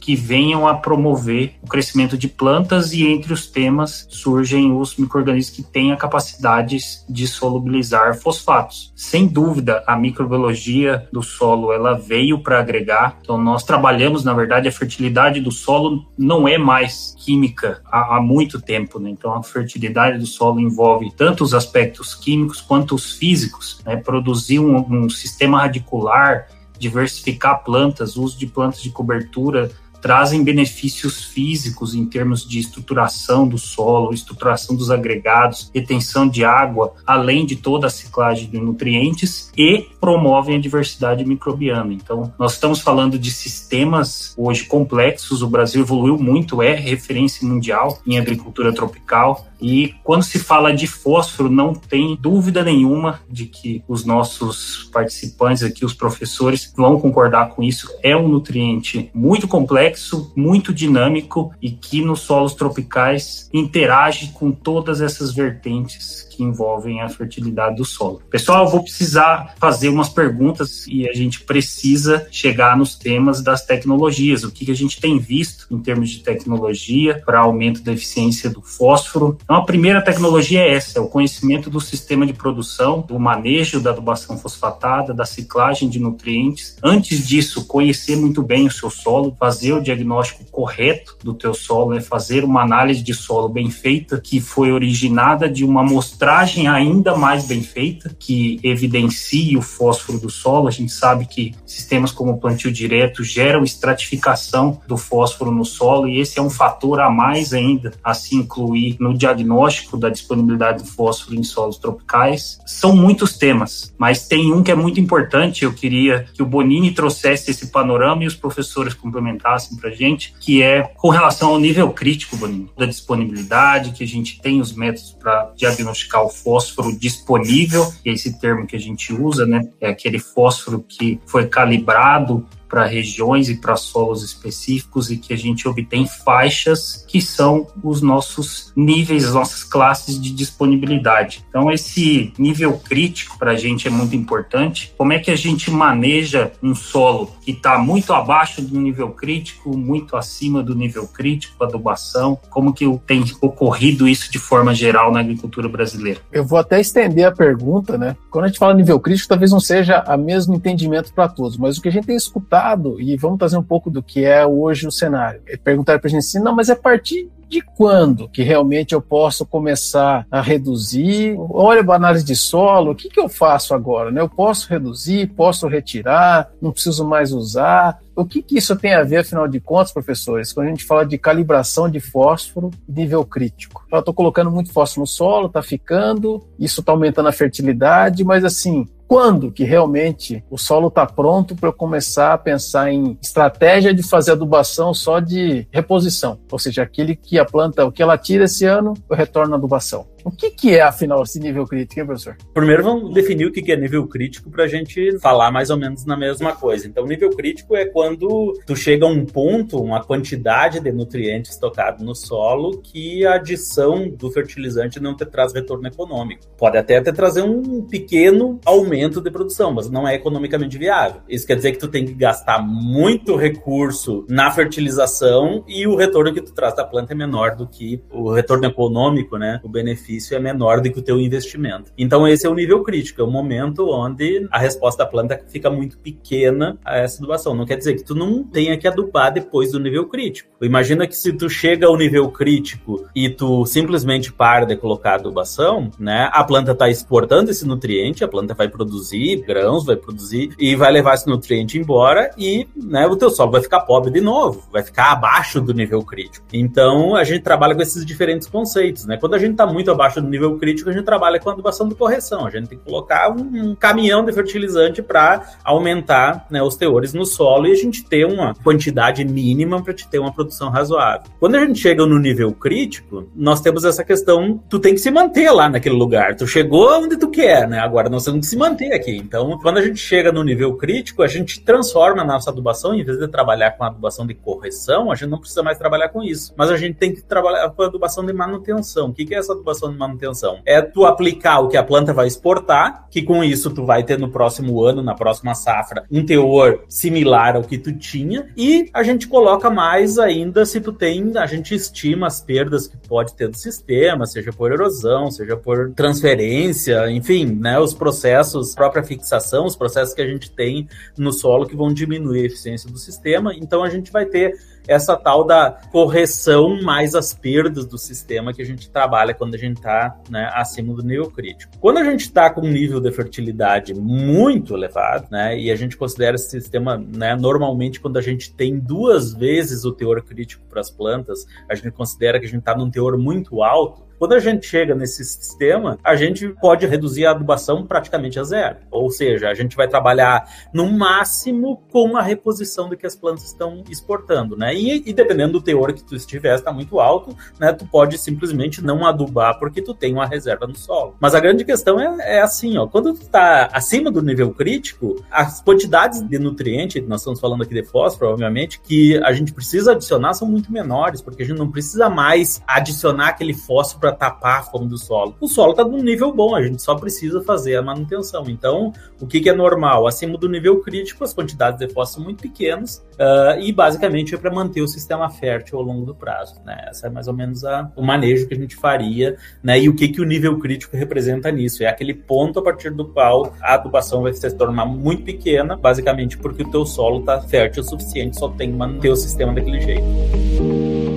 [0.00, 5.56] que venham a promover o crescimento de plantas e entre os temas surgem os micro-organismos
[5.56, 8.92] que têm a capacidade de solubilizar fosfatos.
[8.96, 13.18] Sem dúvida, a microbiologia do solo ela veio para agregar.
[13.22, 18.20] Então nós trabalhamos, na verdade, a fertilidade do solo não é mais química há, há
[18.20, 19.10] muito tempo, né?
[19.10, 23.96] Então a fertilidade do solo envolve tanto os aspectos químicos químicos quanto os físicos, né?
[23.96, 26.46] produzir um, um sistema radicular,
[26.80, 33.58] diversificar plantas, uso de plantas de cobertura, trazem benefícios físicos em termos de estruturação do
[33.58, 39.86] solo, estruturação dos agregados, retenção de água, além de toda a ciclagem de nutrientes e
[40.00, 41.92] promovem a diversidade microbiana.
[41.92, 48.00] Então, nós estamos falando de sistemas hoje complexos, o Brasil evoluiu muito, é referência mundial
[48.06, 53.84] em agricultura tropical, e quando se fala de fósforo, não tem dúvida nenhuma de que
[53.86, 57.88] os nossos participantes aqui, os professores, vão concordar com isso.
[58.02, 59.89] É um nutriente muito complexo,
[60.36, 67.76] muito dinâmico e que nos solos tropicais interage com todas essas vertentes envolvem a fertilidade
[67.76, 68.22] do solo.
[68.30, 74.44] Pessoal, vou precisar fazer umas perguntas e a gente precisa chegar nos temas das tecnologias.
[74.44, 78.62] O que a gente tem visto em termos de tecnologia para aumento da eficiência do
[78.62, 79.38] fósforo?
[79.42, 83.80] Então, a primeira tecnologia é essa, é o conhecimento do sistema de produção, do manejo
[83.80, 86.76] da adubação fosfatada, da ciclagem de nutrientes.
[86.82, 91.94] Antes disso, conhecer muito bem o seu solo, fazer o diagnóstico correto do teu solo,
[91.94, 96.68] é fazer uma análise de solo bem feita, que foi originada de uma amostragem amostragem
[96.68, 100.68] ainda mais bem feita, que evidencie o fósforo do solo.
[100.68, 106.06] A gente sabe que sistemas como o plantio direto geram estratificação do fósforo no solo
[106.06, 110.84] e esse é um fator a mais ainda a se incluir no diagnóstico da disponibilidade
[110.84, 112.60] do fósforo em solos tropicais.
[112.64, 115.64] São muitos temas, mas tem um que é muito importante.
[115.64, 120.62] Eu queria que o Bonini trouxesse esse panorama e os professores complementassem para gente, que
[120.62, 125.16] é com relação ao nível crítico, Bonini, da disponibilidade, que a gente tem os métodos
[125.18, 129.68] para diagnosticar o fósforo disponível, esse termo que a gente usa, né?
[129.80, 135.36] É aquele fósforo que foi calibrado para regiões e para solos específicos e que a
[135.36, 141.44] gente obtém faixas que são os nossos níveis, as nossas classes de disponibilidade.
[141.48, 144.94] Então, esse nível crítico para a gente é muito importante.
[144.96, 149.76] Como é que a gente maneja um solo que está muito abaixo do nível crítico,
[149.76, 152.38] muito acima do nível crítico, adubação?
[152.48, 156.20] Como que tem ocorrido isso de forma geral na agricultura brasileira?
[156.30, 158.16] Eu vou até estender a pergunta, né?
[158.30, 161.76] Quando a gente fala nível crítico, talvez não seja o mesmo entendimento para todos, mas
[161.76, 162.59] o que a gente tem escutado
[163.00, 165.42] e vamos trazer um pouco do que é hoje o cenário.
[165.64, 169.02] Perguntaram para a gente assim, não, mas é a partir de quando que realmente eu
[169.02, 171.34] posso começar a reduzir?
[171.36, 174.12] Olha a análise de solo, o que, que eu faço agora?
[174.12, 174.20] Né?
[174.20, 177.98] Eu posso reduzir, posso retirar, não preciso mais usar.
[178.14, 181.04] O que, que isso tem a ver, afinal de contas, professores, quando a gente fala
[181.04, 183.84] de calibração de fósforo nível crítico?
[183.90, 188.44] Eu estou colocando muito fósforo no solo, está ficando, isso está aumentando a fertilidade, mas
[188.44, 193.92] assim, quando que realmente o solo está pronto para eu começar a pensar em estratégia
[193.92, 198.16] de fazer adubação só de reposição, ou seja, aquele que a planta, o que ela
[198.16, 200.06] tira esse ano, eu retorno a adubação.
[200.24, 202.36] O que, que é, afinal, esse nível crítico, hein, professor?
[202.52, 206.04] Primeiro vamos definir o que é nível crítico para a gente falar mais ou menos
[206.04, 206.86] na mesma coisa.
[206.86, 212.04] Então, nível crítico é quando tu chega a um ponto, uma quantidade de nutrientes tocado
[212.04, 216.46] no solo que a adição do fertilizante não te traz retorno econômico.
[216.56, 221.22] Pode até te trazer um pequeno aumento aumento de produção, mas não é economicamente viável.
[221.28, 226.32] Isso quer dizer que tu tem que gastar muito recurso na fertilização e o retorno
[226.32, 229.60] que tu traz da planta é menor do que o retorno econômico, né?
[229.62, 231.92] O benefício é menor do que o teu investimento.
[231.96, 235.70] Então esse é o nível crítico, é o momento onde a resposta da planta fica
[235.70, 237.54] muito pequena a essa adubação.
[237.54, 240.50] Não quer dizer que tu não tenha que adubar depois do nível crítico.
[240.60, 245.90] Imagina que se tu chega ao nível crítico e tu simplesmente para de colocar adubação,
[245.98, 246.28] né?
[246.32, 250.90] A planta está exportando esse nutriente, a planta vai produzir grãos, vai produzir e vai
[250.92, 254.82] levar esse nutriente embora e né, o teu solo vai ficar pobre de novo, vai
[254.82, 256.46] ficar abaixo do nível crítico.
[256.52, 259.16] Então a gente trabalha com esses diferentes conceitos, né?
[259.16, 261.94] Quando a gente está muito abaixo do nível crítico, a gente trabalha com adubação de
[261.94, 262.46] correção.
[262.46, 267.26] A gente tem que colocar um, caminhão de fertilizante para aumentar né, os teores no
[267.26, 271.30] solo e a gente ter uma quantidade mínima para te ter uma produção razoável.
[271.38, 275.10] Quando a gente chega no nível crítico, nós temos essa questão, tu tem que se
[275.10, 276.34] manter lá naquele lugar.
[276.34, 277.78] Tu chegou onde tu quer, né?
[277.78, 279.16] Agora nós temos que se manter aqui.
[279.16, 283.04] Então, quando a gente chega no nível crítico, a gente transforma a nossa adubação, em
[283.04, 286.54] vez de trabalhar com adubação de correção, a gente não precisa mais trabalhar com isso.
[286.56, 289.10] Mas a gente tem que trabalhar com adubação de manutenção.
[289.10, 290.60] O que é essa adubação de manutenção?
[290.64, 294.18] É tu aplicar o que a planta vai exportar, que com isso tu vai ter
[294.18, 299.02] no próximo ano, na próxima safra, um teor similar ao que tu tinha, e a
[299.02, 303.48] gente coloca mais ainda se tu tem, a gente estima as perdas que pode ter
[303.48, 309.76] do sistema, seja por erosão, seja por transferência, enfim, né, os processos própria fixação, os
[309.76, 313.54] processos que a gente tem no solo que vão diminuir a eficiência do sistema.
[313.54, 314.54] Então a gente vai ter
[314.86, 319.58] essa tal da correção mais as perdas do sistema que a gente trabalha quando a
[319.58, 321.72] gente está né, acima do nível crítico.
[321.78, 325.96] Quando a gente está com um nível de fertilidade muito elevado, né, e a gente
[325.96, 330.80] considera esse sistema, né, normalmente quando a gente tem duas vezes o teor crítico para
[330.80, 334.38] as plantas, a gente considera que a gente está num teor muito alto, quando a
[334.38, 338.76] gente chega nesse sistema, a gente pode reduzir a adubação praticamente a zero.
[338.90, 343.44] Ou seja, a gente vai trabalhar no máximo com a reposição do que as plantas
[343.44, 344.74] estão exportando, né?
[344.74, 347.72] E, e dependendo do teor que tu estiver, está muito alto, né?
[347.72, 351.16] Tu pode simplesmente não adubar porque tu tem uma reserva no solo.
[351.18, 355.24] Mas a grande questão é, é assim, ó, quando tu está acima do nível crítico,
[355.30, 359.92] as quantidades de nutriente, nós estamos falando aqui de fósforo, obviamente, que a gente precisa
[359.92, 364.60] adicionar são muito menores, porque a gente não precisa mais adicionar aquele fósforo para tapar
[364.60, 365.34] a fome do solo.
[365.40, 368.44] O solo está num nível bom, a gente só precisa fazer a manutenção.
[368.48, 370.06] Então, o que, que é normal?
[370.06, 374.38] Acima do nível crítico, as quantidades de fósforo são muito pequenas uh, e basicamente é
[374.38, 376.56] para manter o sistema fértil ao longo do prazo.
[376.64, 376.86] Né?
[376.88, 379.78] Essa é mais ou menos a, o manejo que a gente faria né?
[379.78, 381.84] e o que, que o nível crítico representa nisso.
[381.84, 386.36] É aquele ponto a partir do qual a adubação vai se tornar muito pequena, basicamente
[386.36, 389.80] porque o teu solo está fértil o suficiente, só tem que manter o sistema daquele
[389.80, 391.09] jeito.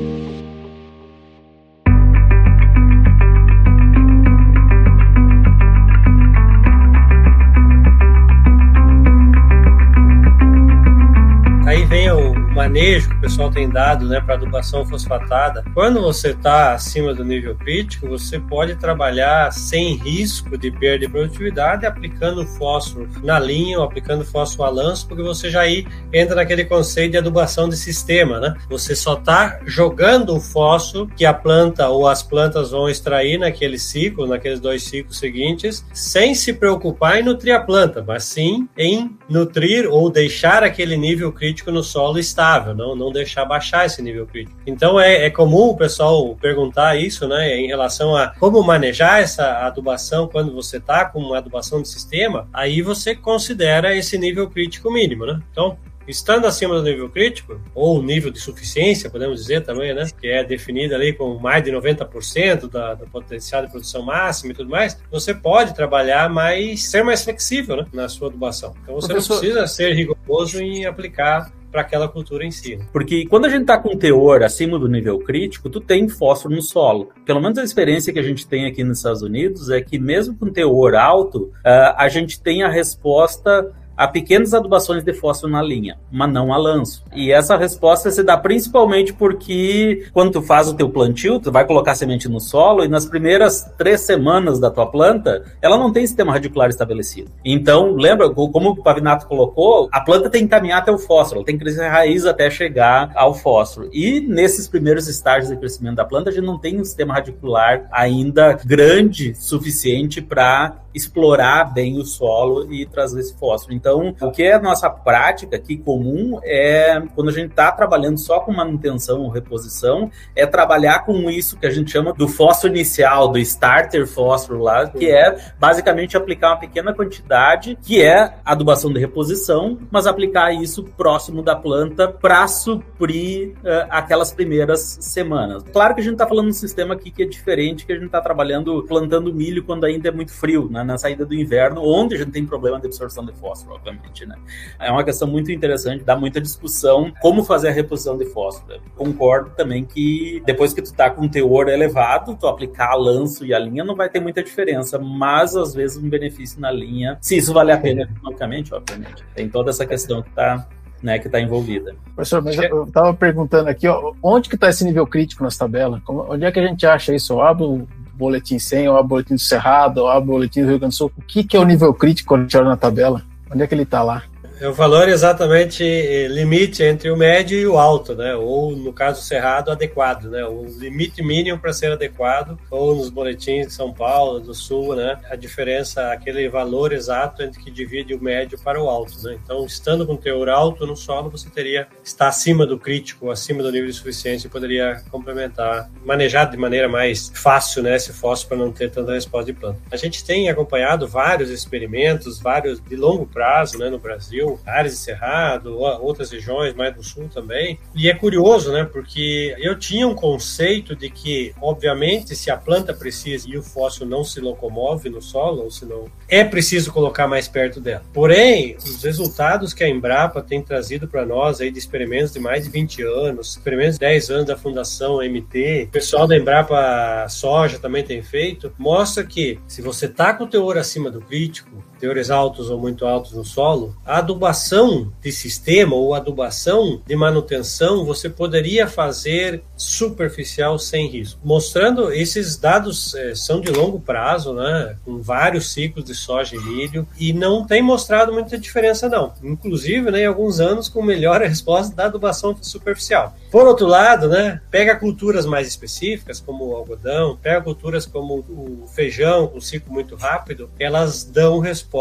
[12.84, 17.24] Manejo que o pessoal tem dado né, para adubação fosfatada, quando você está acima do
[17.24, 23.80] nível crítico, você pode trabalhar sem risco de perda de produtividade aplicando fósforo na linha
[23.80, 27.78] ou aplicando fósforo a lanço, porque você já aí entra naquele conceito de adubação de
[27.78, 28.40] sistema.
[28.40, 28.54] Né?
[28.70, 33.80] Você só está jogando o fósforo que a planta ou as plantas vão extrair naquele
[33.80, 39.18] ciclo, naqueles dois ciclos seguintes, sem se preocupar em nutrir a planta, mas sim em
[39.30, 44.26] nutrir ou deixar aquele nível crítico no solo estável não, não deixar baixar esse nível
[44.26, 44.58] crítico.
[44.66, 49.66] Então é, é comum o pessoal perguntar isso, né, em relação a como manejar essa
[49.66, 54.92] adubação quando você está com uma adubação de sistema, aí você considera esse nível crítico
[54.92, 55.42] mínimo, né?
[55.52, 60.08] Então, estando acima do nível crítico, ou nível de suficiência, podemos dizer também, né?
[60.20, 64.56] Que é definido ali com mais de 90% da, do potencial de produção máxima e
[64.56, 68.74] tudo mais, você pode trabalhar mais, ser mais flexível né, na sua adubação.
[68.84, 69.36] Então você Professor...
[69.36, 72.80] não precisa ser rigoroso em aplicar para aquela cultura em si.
[72.94, 76.62] Porque quando a gente está com teor acima do nível crítico, tu tem fósforo no
[76.62, 77.10] solo.
[77.26, 80.38] Pelo menos a experiência que a gente tem aqui nos Estados Unidos é que mesmo
[80.38, 85.62] com teor alto, uh, a gente tem a resposta a pequenas adubações de fósforo na
[85.62, 87.04] linha, mas não a lanço.
[87.14, 91.66] E essa resposta se dá principalmente porque quando tu faz o teu plantio, tu vai
[91.66, 96.06] colocar semente no solo e nas primeiras três semanas da tua planta, ela não tem
[96.06, 97.32] sistema radicular estabelecido.
[97.44, 101.46] Então, lembra, como o Pavinato colocou, a planta tem que caminhar até o fósforo, ela
[101.46, 103.90] tem que crescer raiz até chegar ao fósforo.
[103.94, 107.88] E nesses primeiros estágios de crescimento da planta, a gente não tem um sistema radicular
[107.92, 113.74] ainda grande suficiente para explorar bem o solo e trazer esse fósforo.
[113.74, 118.18] Então, o que é a nossa prática aqui comum é quando a gente está trabalhando
[118.18, 122.74] só com manutenção ou reposição, é trabalhar com isso que a gente chama do fósforo
[122.74, 128.92] inicial, do starter fósforo lá, que é basicamente aplicar uma pequena quantidade, que é adubação
[128.92, 135.64] de reposição, mas aplicar isso próximo da planta para suprir uh, aquelas primeiras semanas.
[135.72, 137.96] Claro que a gente está falando de um sistema aqui que é diferente, que a
[137.96, 140.83] gente está trabalhando plantando milho quando ainda é muito frio, né?
[140.84, 144.36] Na saída do inverno, onde a gente tem problema de absorção de fósforo, obviamente, né?
[144.80, 148.82] É uma questão muito interessante, dá muita discussão como fazer a reposição de fósforo.
[148.96, 153.46] Concordo também que depois que tu tá com um teor elevado, tu aplicar a lanço
[153.46, 157.18] e a linha não vai ter muita diferença, mas às vezes um benefício na linha,
[157.22, 159.24] se isso vale a pena economicamente, obviamente.
[159.36, 160.68] Tem toda essa questão que tá
[161.04, 161.94] né, que está envolvida.
[162.16, 166.02] Professor, mas eu estava perguntando aqui, ó, onde que está esse nível crítico nas tabelas?
[166.08, 167.34] onde é que a gente acha isso?
[167.34, 170.96] Eu abro boletim 100, ou a boletim do Cerrado, ou a boletim do Rio Grande
[170.96, 171.12] do Sul.
[171.18, 173.24] O que, que é o nível crítico quando a gente olha na tabela?
[173.52, 174.24] Onde é que ele está lá?
[174.64, 178.34] É o valor exatamente eh, limite entre o médio e o alto, né?
[178.34, 180.46] Ou no caso cerrado, adequado, né?
[180.46, 185.20] O limite mínimo para ser adequado, ou nos boletins de São Paulo, do Sul, né?
[185.30, 189.38] A diferença, aquele valor exato entre que divide o médio para o alto, né?
[189.44, 193.70] Então, estando com teor alto no solo, você teria está acima do crítico, acima do
[193.70, 197.98] nível de suficiência e poderia complementar, manejar de maneira mais fácil, né?
[197.98, 199.82] Esse fósforo para não ter tanta resposta de planta.
[199.92, 203.90] A gente tem acompanhado vários experimentos, vários de longo prazo, né?
[203.90, 207.80] No Brasil áreas de Cerrado, outras regiões mais do sul também.
[207.96, 208.84] E é curioso, né?
[208.86, 214.06] Porque eu tinha um conceito de que, obviamente, se a planta precisa e o fóssil
[214.06, 218.04] não se locomove no solo, ou se não, é preciso colocar mais perto dela.
[218.14, 222.64] Porém, os resultados que a Embrapa tem trazido para nós aí de experimentos de mais
[222.66, 227.80] de 20 anos, experimentos de 10 anos da Fundação MT, o pessoal da Embrapa Soja
[227.80, 232.30] também tem feito, mostra que se você tá com o teor acima do crítico, teores
[232.30, 238.30] altos ou muito altos no solo, a adubação de sistema ou adubação de manutenção você
[238.30, 241.40] poderia fazer superficial sem risco.
[241.42, 246.60] Mostrando esses dados é, são de longo prazo, né, com vários ciclos de soja e
[246.60, 249.34] milho e não tem mostrado muita diferença não.
[249.42, 253.34] Inclusive, né, em alguns anos com melhor resposta da adubação superficial.
[253.50, 258.90] Por outro lado, né, pega culturas mais específicas como o algodão, pega culturas como o
[258.94, 261.93] feijão com ciclo muito rápido, elas dão resposta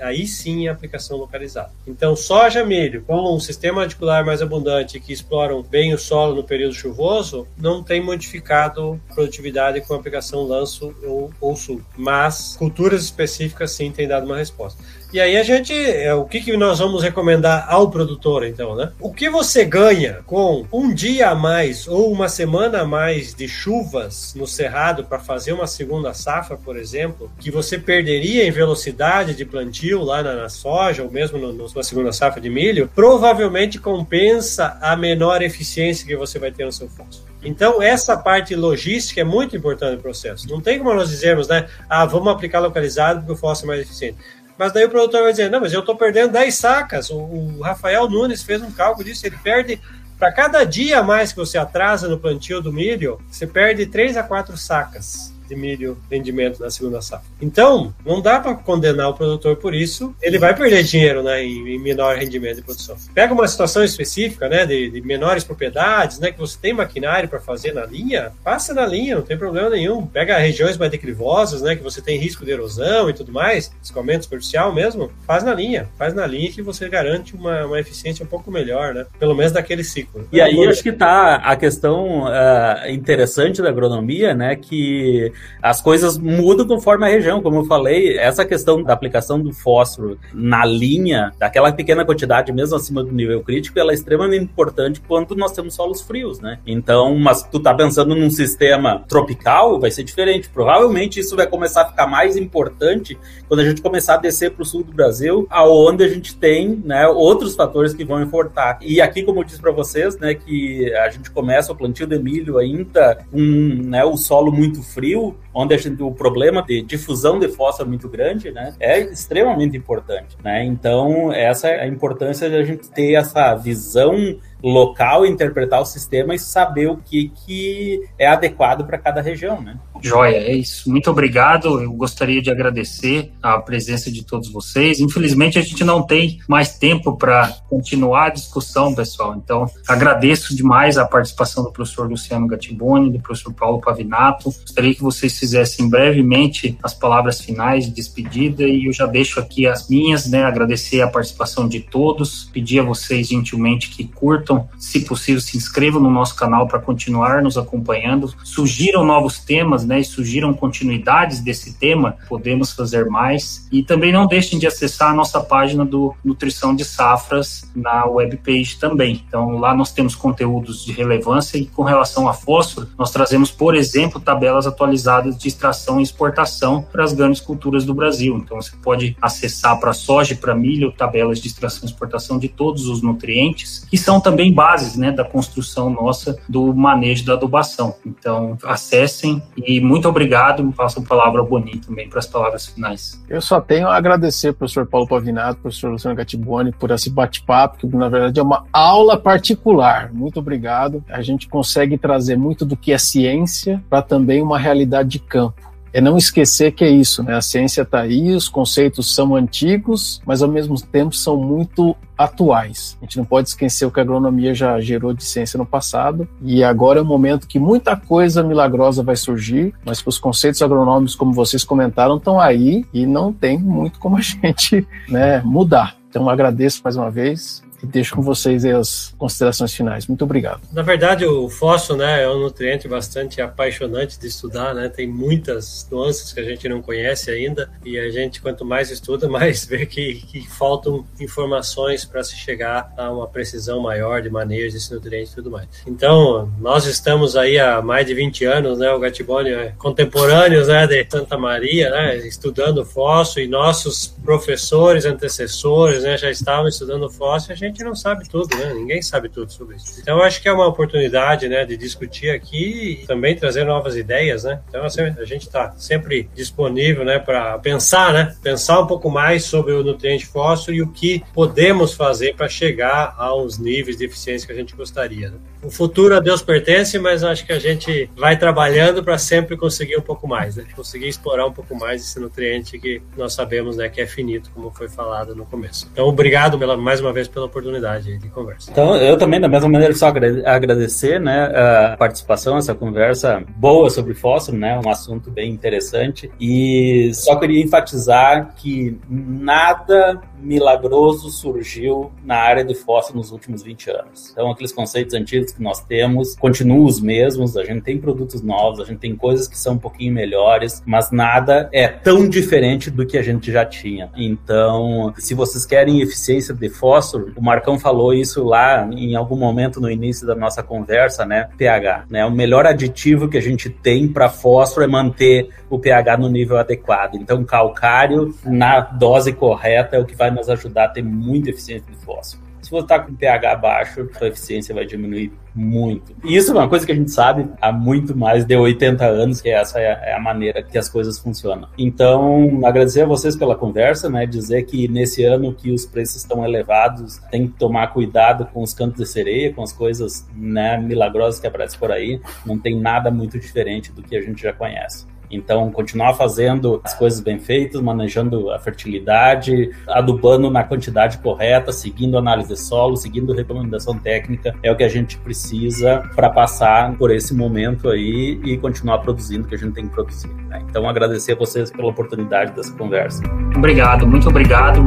[0.00, 1.70] aí sim a aplicação localizada.
[1.86, 6.44] Então, soja, milho, com um sistema radicular mais abundante que exploram bem o solo no
[6.44, 11.80] período chuvoso, não tem modificado produtividade com aplicação lanço ou, ou sul.
[11.96, 14.82] Mas culturas específicas sim têm dado uma resposta.
[15.16, 18.92] E aí a gente, é, o que, que nós vamos recomendar ao produtor, então, né?
[19.00, 23.48] O que você ganha com um dia a mais ou uma semana a mais de
[23.48, 29.34] chuvas no cerrado para fazer uma segunda safra, por exemplo, que você perderia em velocidade
[29.34, 33.78] de plantio lá na, na soja ou mesmo no, numa segunda safra de milho, provavelmente
[33.78, 37.24] compensa a menor eficiência que você vai ter no seu fósforo.
[37.42, 40.46] Então, essa parte logística é muito importante no processo.
[40.46, 41.68] Não tem como nós dizermos, né?
[41.88, 44.18] Ah, vamos aplicar localizado porque o fósforo é mais eficiente.
[44.58, 47.10] Mas daí o produtor vai dizer: não, mas eu estou perdendo 10 sacas.
[47.10, 49.26] O, o, Rafael Nunes fez um cálculo disso.
[49.26, 49.80] Ele perde,
[50.18, 54.22] para cada dia mais que você atrasa no plantio do milho, você perde 3 a
[54.22, 57.26] 4 sacas de milho rendimento na segunda safra.
[57.40, 60.14] Então, não dá para condenar o produtor por isso.
[60.22, 62.96] Ele vai perder dinheiro né, em, menor rendimento de produção.
[63.14, 67.40] Pega uma situação específica né, de, de menores propriedades, né, que você tem maquinário para
[67.40, 70.06] fazer na linha, passa na linha, não tem problema nenhum.
[70.06, 74.24] Pega regiões mais declivosas, né, que você tem risco de erosão e tudo mais, escoamento
[74.24, 75.88] superficial mesmo, faz na linha.
[75.98, 79.06] Faz na linha que você garante uma, uma eficiência um pouco melhor, né?
[79.18, 80.26] Pelo menos daquele ciclo.
[80.32, 85.32] E aí acho que está a questão uh, interessante da agronomia, né, que
[85.62, 90.18] as coisas mudam conforme a região, como eu falei, essa questão da aplicação do fósforo
[90.32, 95.34] na linha, daquela pequena quantidade, mesmo acima do nível crítico, ela é extremamente importante quando
[95.34, 96.58] nós temos solos frios, né?
[96.66, 100.48] Então, mas tu tá pensando num sistema tropical, vai ser diferente.
[100.48, 103.18] Provavelmente isso vai começar a ficar mais importante
[103.48, 106.80] quando a gente começar a descer para o sul do Brasil, aonde a gente tem,
[106.84, 108.78] né, outros fatores que vão importar.
[108.80, 112.18] E aqui, como eu disse para vocês, né, que a gente começa o plantio de
[112.18, 116.82] milho ainda com, né, o solo muito frio, Brasil onde a gente, o problema de
[116.82, 120.62] difusão de fósforo é muito grande, né, é extremamente importante, né?
[120.64, 124.14] Então, essa é a importância de a gente ter essa visão
[124.62, 129.78] local, interpretar o sistema e saber o que, que é adequado para cada região, né?
[130.02, 130.90] Joia, é isso.
[130.90, 131.80] Muito obrigado.
[131.80, 135.00] Eu gostaria de agradecer a presença de todos vocês.
[135.00, 139.34] Infelizmente, a gente não tem mais tempo para continuar a discussão, pessoal.
[139.34, 144.44] Então, agradeço demais a participação do professor Luciano Gattiboni, do professor Paulo Pavinato.
[144.44, 149.64] Gostaria que vocês fizessem brevemente as palavras finais de despedida e eu já deixo aqui
[149.64, 150.42] as minhas, né?
[150.42, 156.02] Agradecer a participação de todos, pedir a vocês gentilmente que curtam, se possível, se inscrevam
[156.02, 158.34] no nosso canal para continuar nos acompanhando.
[158.42, 160.00] Sugiram novos temas, né?
[160.00, 163.68] E surgiram continuidades desse tema, podemos fazer mais.
[163.70, 168.78] E também não deixem de acessar a nossa página do Nutrição de Safras na webpage
[168.80, 169.24] também.
[169.28, 173.76] Então, lá nós temos conteúdos de relevância e com relação a fósforo, nós trazemos, por
[173.76, 178.36] exemplo, tabelas atualizadas de extração e exportação para as grandes culturas do Brasil.
[178.36, 182.48] Então, você pode acessar para soja e para milho tabelas de extração e exportação de
[182.48, 187.94] todos os nutrientes, que são também bases né, da construção nossa do manejo da adubação.
[188.04, 190.72] Então, acessem e muito obrigado.
[190.72, 193.22] Passo a palavra ao Boni também para as palavras finais.
[193.28, 197.78] Eu só tenho a agradecer ao professor Paulo Pavinato, professor Luciano Gatiboni, por esse bate-papo,
[197.78, 200.12] que na verdade é uma aula particular.
[200.12, 201.04] Muito obrigado.
[201.08, 205.66] A gente consegue trazer muito do que é ciência para também uma realidade de campo
[205.96, 207.34] é não esquecer que é isso, né?
[207.34, 212.98] A ciência está aí, os conceitos são antigos, mas ao mesmo tempo são muito atuais.
[213.00, 216.28] A gente não pode esquecer o que a agronomia já gerou de ciência no passado
[216.42, 221.14] e agora é o momento que muita coisa milagrosa vai surgir, mas os conceitos agronômicos,
[221.14, 225.96] como vocês comentaram, estão aí e não tem muito como a gente né, mudar.
[226.10, 230.06] Então agradeço mais uma vez e deixo com vocês as considerações finais.
[230.06, 230.60] Muito obrigado.
[230.72, 234.88] Na verdade, o fósforo né, é um nutriente bastante apaixonante de estudar, né?
[234.88, 239.28] Tem muitas nuances que a gente não conhece ainda e a gente, quanto mais estuda,
[239.28, 244.74] mais vê que, que faltam informações para se chegar a uma precisão maior de manejo
[244.74, 245.68] desse nutriente e tudo mais.
[245.86, 248.90] Então, nós estamos aí há mais de 20 anos, né?
[248.92, 250.86] O Gatiboni é contemporâneos, né?
[250.86, 252.16] De Santa Maria, né?
[252.18, 256.16] Estudando fósforo e nossos professores, antecessores, né?
[256.16, 258.72] Já estavam estudando fósforo a gente gente não sabe tudo, né?
[258.74, 260.00] Ninguém sabe tudo sobre isso.
[260.00, 264.44] Então, acho que é uma oportunidade, né, de discutir aqui e também trazer novas ideias,
[264.44, 264.60] né?
[264.68, 268.34] Então, assim, a gente está sempre disponível, né, para pensar, né?
[268.42, 273.14] Pensar um pouco mais sobre o nutriente fósforo e o que podemos fazer para chegar
[273.18, 275.30] aos níveis de eficiência que a gente gostaria.
[275.30, 275.36] Né?
[275.62, 279.96] O futuro a Deus pertence, mas acho que a gente vai trabalhando para sempre conseguir
[279.96, 280.64] um pouco mais, né?
[280.74, 284.70] Conseguir explorar um pouco mais esse nutriente que nós sabemos, né, que é finito, como
[284.70, 285.88] foi falado no começo.
[285.92, 288.70] Então, obrigado pela, mais uma vez pela oportunidade de conversa.
[288.70, 291.46] Então, eu também, da mesma maneira, só agradecer né,
[291.92, 296.30] a participação, essa conversa boa sobre fósforo, né, um assunto bem interessante.
[296.38, 303.90] E só queria enfatizar que nada milagroso surgiu na área de fósforo nos últimos 20
[303.90, 304.30] anos.
[304.32, 308.80] Então, aqueles conceitos antigos que nós temos continuam os mesmos, a gente tem produtos novos,
[308.80, 313.06] a gente tem coisas que são um pouquinho melhores, mas nada é tão diferente do
[313.06, 314.10] que a gente já tinha.
[314.16, 319.80] Então, se vocês querem eficiência de fósforo, o Marcão falou isso lá em algum momento
[319.80, 321.48] no início da nossa conversa, né?
[321.56, 322.24] pH, né?
[322.24, 326.58] O melhor aditivo que a gente tem para fósforo é manter o pH no nível
[326.58, 327.16] adequado.
[327.16, 331.90] Então, calcário na dose correta é o que vai nos ajudar a ter muita eficiência
[331.90, 332.46] de fósforo.
[332.66, 336.16] Se você está com pH baixo, a eficiência vai diminuir muito.
[336.24, 339.40] E isso é uma coisa que a gente sabe há muito mais de 80 anos,
[339.40, 341.68] que essa é a maneira que as coisas funcionam.
[341.78, 344.26] Então, agradecer a vocês pela conversa, né?
[344.26, 348.74] Dizer que nesse ano que os preços estão elevados, tem que tomar cuidado com os
[348.74, 352.20] cantos de sereia, com as coisas né, milagrosas que aparecem por aí.
[352.44, 355.06] Não tem nada muito diferente do que a gente já conhece.
[355.30, 362.18] Então, continuar fazendo as coisas bem feitas, manejando a fertilidade, adubando na quantidade correta, seguindo
[362.18, 367.10] análise de solo, seguindo recomendação técnica, é o que a gente precisa para passar por
[367.10, 370.28] esse momento aí e continuar produzindo o que a gente tem que produzir.
[370.48, 370.62] Né?
[370.68, 373.22] Então, agradecer a vocês pela oportunidade dessa conversa.
[373.56, 374.86] Obrigado, muito obrigado.